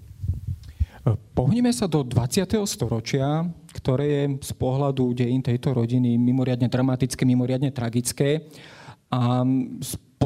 [1.32, 2.44] Pohneme sa do 20.
[2.68, 8.44] storočia, ktoré je z pohľadu dejín tejto rodiny mimoriadne dramatické, mimoriadne tragické.
[9.08, 9.42] A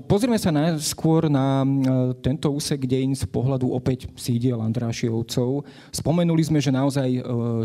[0.02, 1.62] pozrieme sa najskôr na
[2.18, 5.62] tento úsek dejín z pohľadu opäť sídiel Andrášiovcov.
[5.94, 7.20] Spomenuli sme, že naozaj, e,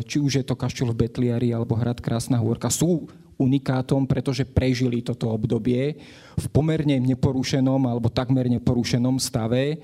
[0.05, 5.01] či už je to kaštol v Betliari alebo hrad Krásna hôrka, sú unikátom, pretože prežili
[5.01, 5.97] toto obdobie
[6.35, 9.79] v pomerne neporušenom alebo takmer neporušenom stave.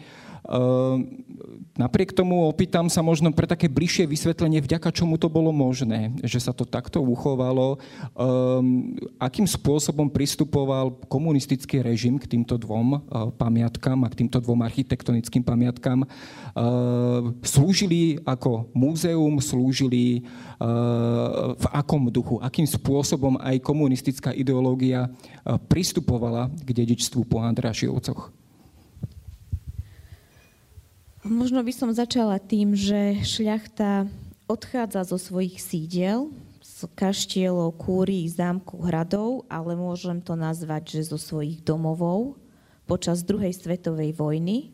[0.46, 1.26] Ehm,
[1.74, 6.38] napriek tomu opýtam sa možno pre také bližšie vysvetlenie, vďaka čomu to bolo možné, že
[6.38, 7.82] sa to takto uchovalo,
[8.14, 13.00] ehm, akým spôsobom pristupoval komunistický režim k týmto dvom uh,
[13.36, 16.06] pamiatkám a k týmto dvom architektonickým pamiatkám.
[16.06, 20.28] Ehm, slúžili ako múzeum, slúžili
[21.56, 25.12] v akom duchu, akým spôsobom aj komunistická ideológia
[25.68, 28.45] pristupovala k dedičstvu po Andrášiovcoch.
[31.26, 34.06] Možno by som začala tým, že šľachta
[34.46, 36.30] odchádza zo svojich sídiel,
[36.62, 42.38] z kaštielov, kúrií, zámkov, hradov, ale môžem to nazvať, že zo svojich domovov
[42.86, 44.70] počas druhej svetovej vojny.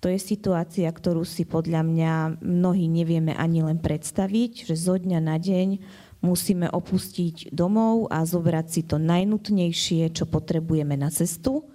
[0.00, 5.20] To je situácia, ktorú si podľa mňa mnohí nevieme ani len predstaviť, že zo dňa
[5.20, 5.84] na deň
[6.24, 11.60] musíme opustiť domov a zobrať si to najnutnejšie, čo potrebujeme na cestu–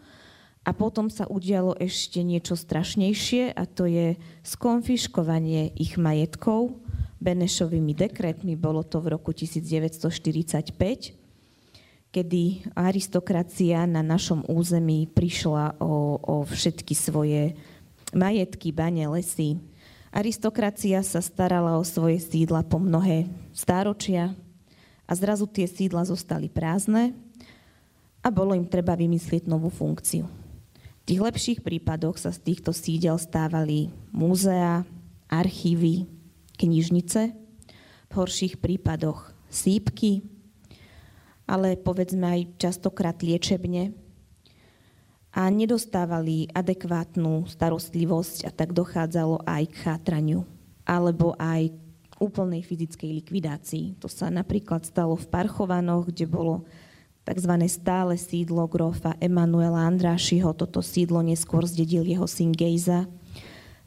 [0.68, 6.76] a potom sa udialo ešte niečo strašnejšie a to je skonfiškovanie ich majetkov
[7.20, 8.55] Benešovými dekretmi.
[8.55, 10.72] Bolo to v roku 1945,
[12.16, 12.43] kedy
[12.76, 17.60] aristokracia na našom území prišla o, o všetky svoje
[18.16, 19.60] majetky, bane, lesy.
[20.16, 24.32] Aristokracia sa starala o svoje sídla po mnohé stáročia
[25.05, 27.14] a zrazu tie sídla zostali prázdne
[28.24, 30.39] a bolo im treba vymyslieť novú funkciu
[31.10, 34.86] tých lepších prípadoch sa z týchto sídel stávali múzea,
[35.26, 36.05] archívy,
[36.62, 37.34] knižnice,
[38.10, 40.22] v horších prípadoch sípky,
[41.49, 43.89] ale povedzme aj častokrát liečebne
[45.34, 50.45] a nedostávali adekvátnu starostlivosť a tak dochádzalo aj k chátraniu
[50.86, 51.74] alebo aj
[52.05, 53.97] k úplnej fyzickej likvidácii.
[53.97, 56.70] To sa napríklad stalo v Parchovanoch, kde bolo
[57.30, 57.53] tzv.
[57.69, 60.49] stále sídlo grofa Emanuela Andrášiho.
[60.57, 63.05] Toto sídlo neskôr zdedil jeho syn Gejza.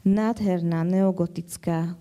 [0.07, 1.99] Nádherná neogotická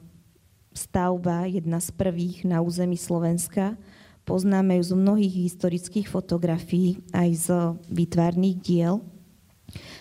[0.70, 3.74] stavba, jedna z prvých na území Slovenska.
[4.22, 7.46] Poznáme ju z mnohých historických fotografií, aj z
[7.90, 9.02] výtvarných diel.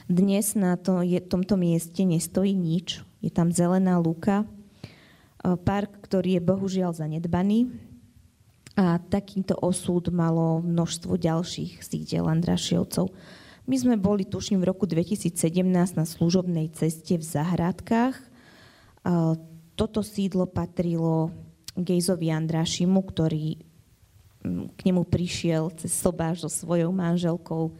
[0.06, 3.02] Dnes na to, je, tomto mieste nestojí nič.
[3.18, 4.46] Je tam zelená lúka,
[5.42, 7.74] park, ktorý je bohužiaľ zanedbaný,
[8.80, 13.12] a takýto osud malo množstvo ďalších sídel Andrašiovcov.
[13.68, 15.36] My sme boli, tuším, v roku 2017
[15.96, 18.16] na služobnej ceste v Zahradkách.
[19.76, 21.32] Toto sídlo patrilo
[21.76, 23.60] Gejzovi Andrašimu, ktorý
[24.76, 27.74] k nemu prišiel cez sobáš so svojou manželkou e,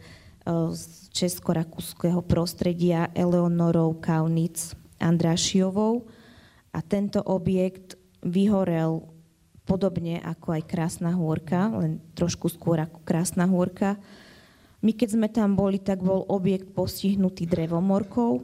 [0.70, 6.06] z česko-rakúskeho prostredia Eleonorou Kaunic Andrášiovou.
[6.70, 9.11] A tento objekt vyhorel
[9.64, 13.96] podobne ako aj Krásna hôrka, len trošku skôr ako Krásna hôrka.
[14.82, 18.42] My keď sme tam boli, tak bol objekt postihnutý drevomorkou,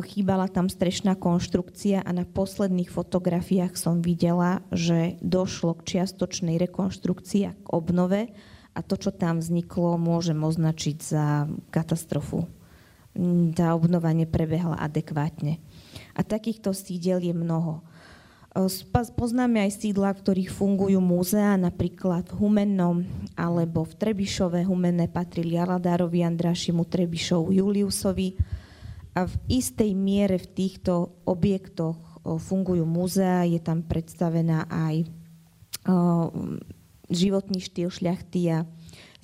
[0.00, 7.42] chýbala tam strešná konštrukcia a na posledných fotografiách som videla, že došlo k čiastočnej rekonštrukcii
[7.44, 8.32] a k obnove
[8.72, 12.48] a to, čo tam vzniklo, môžem označiť za katastrofu.
[13.52, 15.60] Tá obnova neprebehla adekvátne.
[16.16, 17.84] A takýchto sídel je mnoho.
[19.16, 23.00] Poznáme aj sídla, v ktorých fungujú múzea, napríklad v Humennom
[23.32, 24.68] alebo v Trebišove.
[24.68, 28.36] Humenné patrili Aladárovi, Andrašimu, Trebišov, Juliusovi.
[29.16, 35.08] A v istej miere v týchto objektoch fungujú múzea, je tam predstavená aj
[37.08, 38.68] životný štýl šľachty a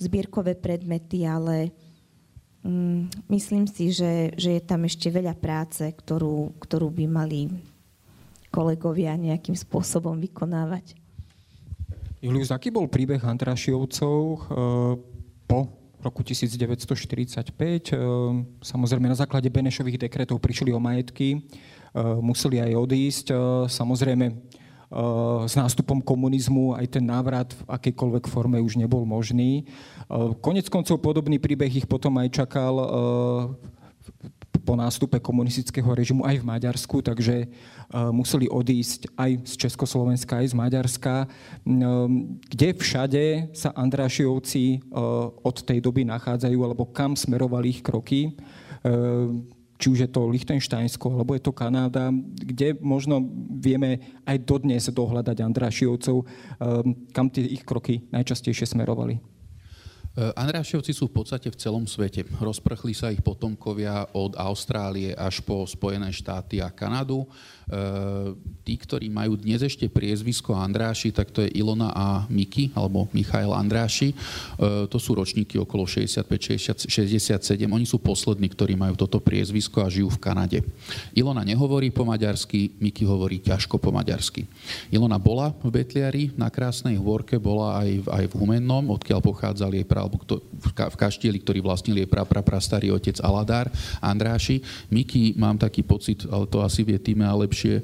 [0.01, 1.71] zbierkové predmety, ale
[2.65, 7.68] mm, myslím si, že, že je tam ešte veľa práce, ktorú, ktorú by mali
[8.49, 10.97] kolegovia nejakým spôsobom vykonávať.
[12.19, 14.51] Julius, aký bol príbeh Andrašiovcov
[15.47, 15.59] po
[16.03, 17.95] roku 1945?
[18.59, 21.47] Samozrejme na základe Benešových dekretov prišli o majetky,
[22.19, 23.25] museli aj odísť.
[23.71, 24.25] Samozrejme
[25.45, 29.69] s nástupom komunizmu aj ten návrat v akejkoľvek forme už nebol možný.
[30.41, 32.73] Konec koncov podobný príbeh ich potom aj čakal
[34.49, 37.49] po nástupe komunistického režimu aj v Maďarsku, takže
[38.13, 41.13] museli odísť aj z Československa, aj z Maďarska.
[42.49, 43.25] Kde všade
[43.57, 44.93] sa Andrášiovci
[45.41, 48.37] od tej doby nachádzajú, alebo kam smerovali ich kroky?
[49.79, 55.39] či už je to Lichtensteinsko, alebo je to Kanáda, kde možno vieme aj dodnes dohľadať
[55.39, 56.27] Andrášiovcov,
[57.15, 59.38] kam tie ich kroky najčastejšie smerovali.
[60.17, 62.25] E, Andrášovci sú v podstate v celom svete.
[62.41, 67.29] Rozprchli sa ich potomkovia od Austrálie až po Spojené štáty a Kanadu.
[67.69, 68.33] Eh,
[68.65, 73.53] tí, ktorí majú dnes ešte priezvisko Andráši, tak to je Ilona a Miki, alebo Michail
[73.53, 74.09] Andráši.
[74.09, 77.69] Eh, to sú ročníky okolo 65-67.
[77.69, 80.59] Oni sú poslední, ktorí majú toto priezvisko a žijú v Kanade.
[81.13, 84.49] Ilona nehovorí po maďarsky, Miki hovorí ťažko po maďarsky.
[84.89, 89.77] Ilona bola v Betliari, na Krásnej hôrke, bola aj v, aj v Humennom, odkiaľ pochádzal
[89.77, 93.67] jej pra, v kaštieli, ktorý vlastnil jej pra, pra, pra starý otec Aladár
[93.99, 94.61] Andráši.
[94.93, 97.81] Miki, mám taký pocit, ale to asi vie týme a lepšie.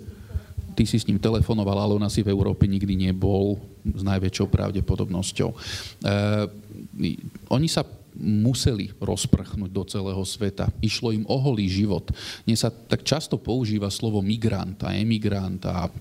[0.76, 5.50] Ty si s ním telefonoval, ale on asi v Európe nikdy nebol s najväčšou pravdepodobnosťou.
[5.52, 5.58] E,
[7.48, 10.72] oni sa museli rozprchnúť do celého sveta.
[10.80, 12.12] Išlo im o holý život.
[12.48, 15.92] Dnes sa tak často používa slovo migrant a emigrant a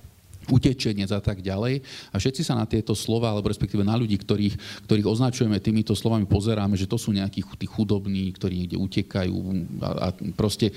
[0.50, 1.80] utečenec a tak ďalej.
[2.12, 6.28] A všetci sa na tieto slova, alebo respektíve na ľudí, ktorých, ktorých označujeme týmito slovami,
[6.28, 9.36] pozeráme, že to sú nejakí tí chudobní, ktorí niekde utekajú.
[9.80, 10.74] A, a proste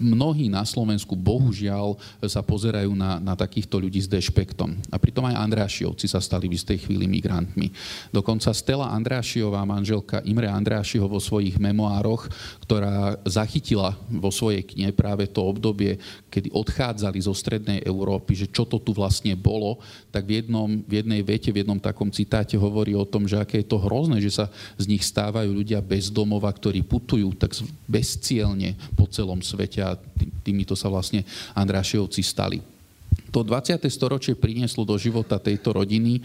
[0.00, 4.74] mnohí na Slovensku bohužiaľ sa pozerajú na, na takýchto ľudí s dešpektom.
[4.90, 7.70] A pritom aj Andrášiovci sa stali v istej chvíli migrantmi.
[8.10, 12.26] Dokonca Stella Andrášiová, manželka Imre Andrášiho vo svojich memoároch,
[12.64, 16.00] ktorá zachytila vo svojej knihe práve to obdobie,
[16.32, 19.03] kedy odchádzali zo Strednej Európy, že čo to tu vlastne
[19.34, 23.40] bolo, tak v, jednom, v jednej vete, v jednom takom citáte hovorí o tom, že
[23.40, 24.46] aké je to hrozné, že sa
[24.78, 27.56] z nich stávajú ľudia bez domova, ktorí putujú tak
[27.88, 29.98] bezcielne po celom svete a
[30.46, 31.26] týmito sa vlastne
[31.56, 32.58] Andráševci stali.
[33.30, 33.82] To 20.
[33.90, 36.22] storočie prinieslo do života tejto rodiny e,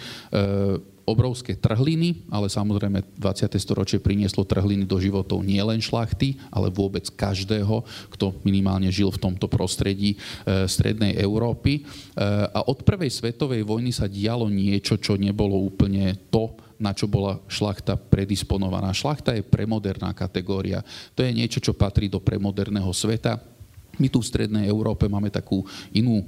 [1.10, 3.50] obrovské trhliny, ale samozrejme 20.
[3.58, 7.82] storočie prinieslo trhliny do životov nielen šlachty, ale vôbec každého,
[8.14, 10.18] kto minimálne žil v tomto prostredí e,
[10.70, 11.82] strednej Európy.
[11.82, 12.22] E,
[12.54, 17.44] a od prvej svetovej vojny sa dialo niečo, čo nebolo úplne to, na čo bola
[17.52, 18.96] šlachta predisponovaná.
[18.96, 20.80] Šlachta je premoderná kategória.
[21.12, 23.59] To je niečo, čo patrí do premoderného sveta
[24.00, 26.26] my tu v Strednej Európe máme takú inú e,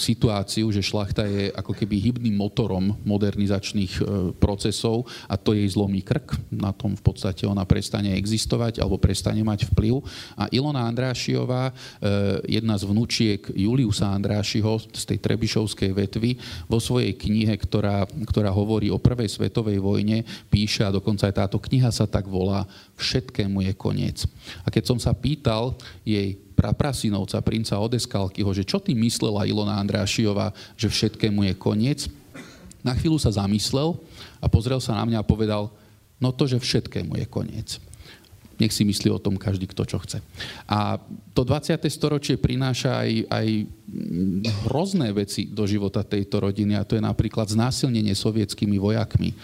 [0.00, 4.02] situáciu, že šlachta je ako keby hybným motorom modernizačných e,
[4.40, 6.40] procesov a to jej zlomí krk.
[6.50, 10.00] Na tom v podstate ona prestane existovať alebo prestane mať vplyv.
[10.40, 11.72] A Ilona Andrášiová, e,
[12.48, 16.30] jedna z vnúčiek Juliusa Andrášiho z tej Trebišovskej vetvy,
[16.66, 21.60] vo svojej knihe, ktorá, ktorá hovorí o prvej svetovej vojne, píše, a dokonca aj táto
[21.60, 22.64] kniha sa tak volá,
[23.00, 24.18] Všetkému je koniec.
[24.62, 25.72] A keď som sa pýtal
[26.04, 32.00] jej praprasinovca, princa Odeskalkyho, že čo ty myslela Ilona Andrášiová, že všetkému je koniec,
[32.84, 33.96] na chvíľu sa zamyslel
[34.44, 35.72] a pozrel sa na mňa a povedal,
[36.20, 37.80] no to, že všetkému je koniec.
[38.60, 40.20] Nech si myslí o tom každý, kto čo chce.
[40.68, 41.00] A
[41.32, 41.80] to 20.
[41.88, 43.46] storočie prináša aj, aj
[44.68, 49.32] hrozné veci do života tejto rodiny a to je napríklad znásilnenie sovietskými vojakmi.
[49.32, 49.36] E,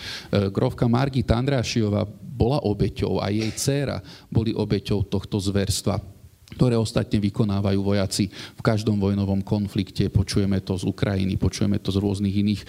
[0.52, 2.04] grovka Margita Andrášiová
[2.36, 6.15] bola obeťou a jej dcéra boli obeťou tohto zverstva
[6.56, 10.08] ktoré ostatne vykonávajú vojaci v každom vojnovom konflikte.
[10.08, 12.66] Počujeme to z Ukrajiny, počujeme to z rôznych iných e,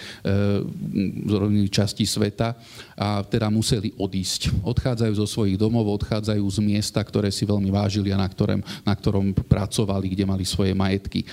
[1.24, 2.52] z rôznych častí sveta
[3.00, 4.60] a teda museli odísť.
[4.60, 8.92] Odchádzajú zo svojich domov, odchádzajú z miesta, ktoré si veľmi vážili a na, ktorém, na
[8.92, 11.24] ktorom pracovali, kde mali svoje majetky.
[11.24, 11.26] E,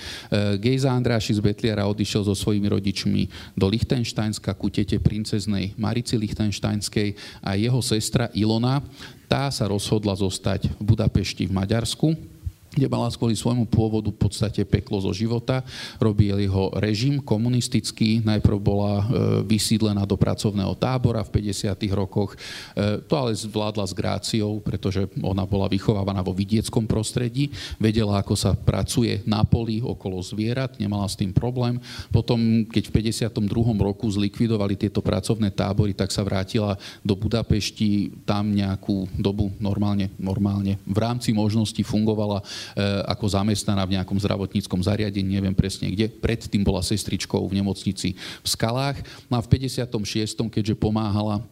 [0.56, 7.12] Gejza Andráši z Betliara odišiel so svojimi rodičmi do Lichtensteinska ku tete princeznej Marici Lichtensteinskej
[7.44, 8.80] a jeho sestra Ilona,
[9.26, 12.36] tá sa rozhodla zostať v Budapešti v Maďarsku
[12.76, 15.64] kde mala kvôli svojmu pôvodu v podstate peklo zo života.
[15.96, 19.04] Robil jeho režim komunistický, najprv bola e,
[19.48, 21.72] vysídlená do pracovného tábora v 50.
[21.96, 22.36] rokoch.
[22.76, 27.48] E, to ale zvládla s gráciou, pretože ona bola vychovávaná vo vidieckom prostredí,
[27.80, 31.80] vedela, ako sa pracuje na poli okolo zvierat, nemala s tým problém.
[32.12, 32.94] Potom, keď v
[33.32, 33.72] 52.
[33.80, 40.76] roku zlikvidovali tieto pracovné tábory, tak sa vrátila do Budapešti, tam nejakú dobu normálne, normálne
[40.84, 42.44] v rámci možností fungovala
[43.06, 46.10] ako zamestnaná v nejakom zdravotníckom zariadení, neviem presne kde.
[46.10, 49.02] Predtým bola sestričkou v nemocnici v Skalách.
[49.30, 51.44] No a v 56., keďže pomáhala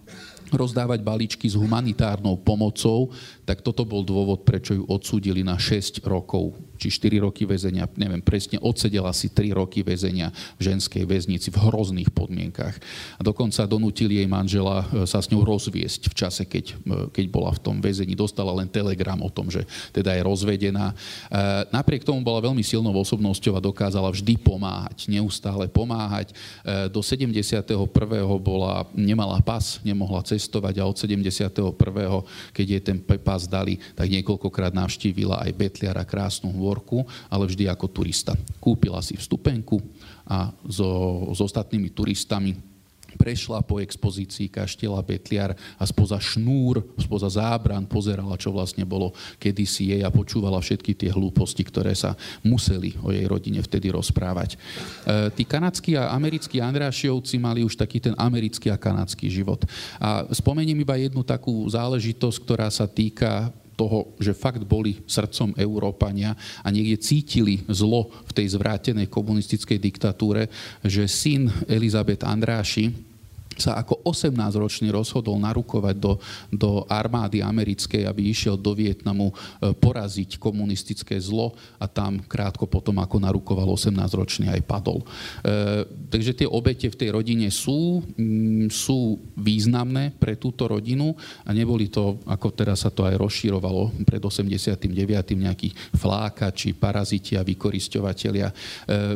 [0.53, 3.11] rozdávať balíčky s humanitárnou pomocou,
[3.45, 8.21] tak toto bol dôvod, prečo ju odsúdili na 6 rokov či 4 roky väzenia, neviem
[8.21, 12.75] presne, odsedela si 3 roky väzenia v ženskej väznici v hrozných podmienkach.
[13.17, 17.25] A dokonca donútili jej manžela e, sa s ňou rozviesť v čase, keď, e, keď
[17.31, 18.19] bola v tom väzení.
[18.19, 19.65] Dostala len telegram o tom, že
[19.95, 20.93] teda je rozvedená.
[20.93, 20.95] E,
[21.71, 26.37] napriek tomu bola veľmi silnou osobnosťou a dokázala vždy pomáhať, neustále pomáhať.
[26.91, 27.65] Do 71.
[28.41, 31.55] bola, nemala pas, nemohla cestovať a od 71.
[32.53, 32.99] keď jej ten
[33.35, 38.39] pas dali, tak niekoľkokrát navštívila aj Betliara krásnu dvorku, ale vždy ako turista.
[38.63, 39.83] Kúpila si vstupenku
[40.31, 42.74] a so, s ostatnými turistami
[43.15, 49.97] prešla po expozícii kaštieľa Betliar a spoza šnúr, spoza zábran pozerala, čo vlastne bolo kedysi
[49.97, 54.55] jej a počúvala všetky tie hlúposti, ktoré sa museli o jej rodine vtedy rozprávať.
[54.55, 54.59] E,
[55.35, 59.65] tí kanadskí a americkí Andrášiovci mali už taký ten americký a kanadský život.
[59.99, 66.35] A spomeniem iba jednu takú záležitosť, ktorá sa týka toho, že fakt boli srdcom Európania
[66.63, 70.49] a niekde cítili zlo v tej zvrátenej komunistickej diktatúre,
[70.83, 73.14] že syn Elizabeth Andráši,
[73.59, 76.19] sa ako 18-ročný rozhodol narukovať do,
[76.51, 79.35] do armády americkej, aby išiel do Vietnamu e,
[79.75, 85.03] poraziť komunistické zlo a tam krátko potom, ako narukoval 18-ročný, aj padol.
[85.03, 85.07] E,
[86.11, 91.15] takže tie obete v tej rodine sú, m, mm, sú významné pre túto rodinu
[91.47, 94.91] a neboli to, ako teraz sa to aj rozširovalo pred 89.
[95.35, 98.49] nejakí flákači, paraziti a vykorisťovateľia.
[98.51, 98.55] E,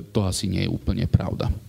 [0.08, 1.67] to asi nie je úplne pravda.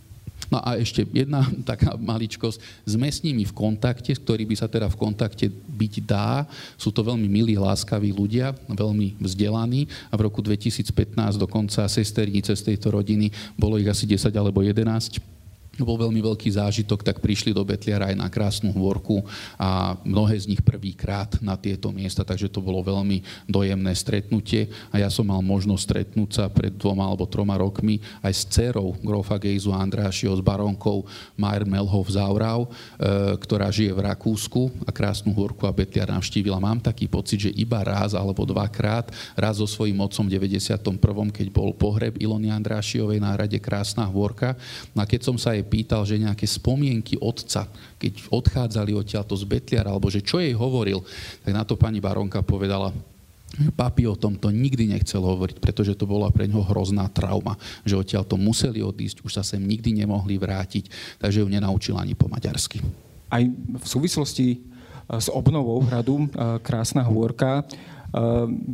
[0.50, 2.86] No a ešte jedna taká maličkosť.
[2.86, 6.50] Sme s nimi v kontakte, s ktorými sa teda v kontakte byť dá.
[6.76, 12.62] Sú to veľmi milí, láskaví ľudia, veľmi vzdelaní a v roku 2015 dokonca sesternice z
[12.74, 15.39] tejto rodiny, bolo ich asi 10 alebo 11,
[15.86, 19.24] bol veľmi veľký zážitok, tak prišli do Betliara aj na krásnu hôrku
[19.60, 25.02] a mnohé z nich prvýkrát na tieto miesta, takže to bolo veľmi dojemné stretnutie a
[25.02, 29.40] ja som mal možnosť stretnúť sa pred dvoma alebo troma rokmi aj s dcerou grofa
[29.42, 31.06] Gejzu Andrášio, s baronkou
[31.36, 32.70] Majer Melhov Zaurau, e,
[33.40, 36.62] ktorá žije v Rakúsku a krásnu hôrku a Betliar navštívila.
[36.62, 41.48] Mám taký pocit, že iba raz alebo dvakrát, raz so svojím otcom v 91., keď
[41.52, 44.56] bol pohreb Ilony Andrášiovej na hrade Krásna hôrka.
[44.94, 47.70] No a keď som sa jej pýtal, že nejaké spomienky otca,
[48.02, 51.06] keď odchádzali odtiaľto z Betliara, alebo že čo jej hovoril,
[51.46, 52.90] tak na to pani baronka povedala,
[53.50, 58.22] Papi o tomto nikdy nechcel hovoriť, pretože to bola pre ňoho hrozná trauma, že odtiaľ
[58.22, 62.78] to museli odísť, už sa sem nikdy nemohli vrátiť, takže ju nenaučil ani po maďarsky.
[63.26, 64.62] Aj v súvislosti
[65.10, 66.30] s obnovou hradu
[66.62, 67.66] Krásna hôrka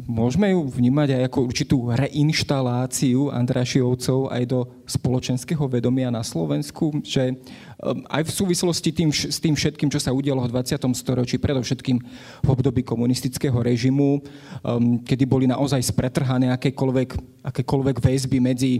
[0.08, 7.36] môžeme ju vnímať aj ako určitú reinštaláciu Andrašiovcov aj do spoločenského vedomia na Slovensku, že
[7.36, 10.80] ehm, aj v súvislosti tým, s tým všetkým, čo sa udialo v 20.
[10.96, 11.98] storočí, predovšetkým
[12.44, 18.74] v období komunistického režimu, ehm, kedy boli naozaj spretrhané akékoľvek, akékoľvek väzby medzi,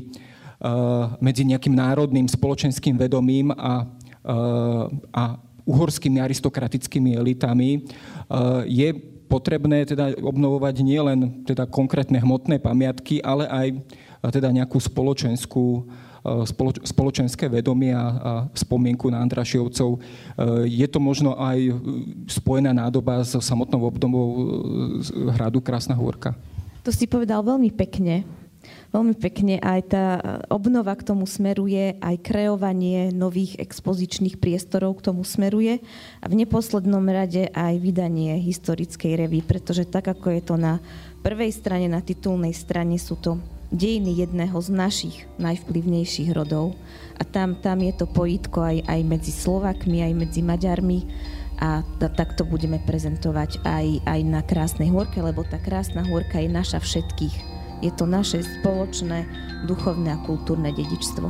[1.20, 3.84] medzi nejakým národným spoločenským vedomím a,
[5.12, 5.24] a
[5.68, 7.84] uhorskými aristokratickými elitami,
[8.64, 8.90] je
[9.26, 13.68] potrebné teda obnovovať nielen teda konkrétne hmotné pamiatky, ale aj
[14.32, 15.86] teda nejakú spoločenskú
[16.26, 20.02] spoloč, spoločenské vedomie a, spomienku na Andrašiovcov.
[20.66, 21.70] Je to možno aj
[22.26, 24.28] spojená nádoba s samotnou obdobou
[25.38, 26.34] hradu Krásna hôrka?
[26.82, 28.26] To si povedal veľmi pekne
[28.96, 29.60] veľmi pekne.
[29.60, 35.84] Aj tá obnova k tomu smeruje, aj kreovanie nových expozičných priestorov k tomu smeruje
[36.24, 40.80] a v neposlednom rade aj vydanie historickej revy, pretože tak, ako je to na
[41.20, 43.36] prvej strane, na titulnej strane, sú to
[43.76, 46.80] dejiny jedného z našich najvplyvnejších rodov.
[47.20, 51.00] A tam, tam je to pojitko aj, aj medzi Slovakmi, aj medzi Maďarmi
[51.60, 56.84] a takto budeme prezentovať aj, aj na Krásnej hôrke, lebo tá Krásna hôrka je naša
[56.84, 57.55] všetkých
[57.86, 59.30] je to naše spoločné
[59.70, 61.30] duchovné a kultúrne dedičstvo.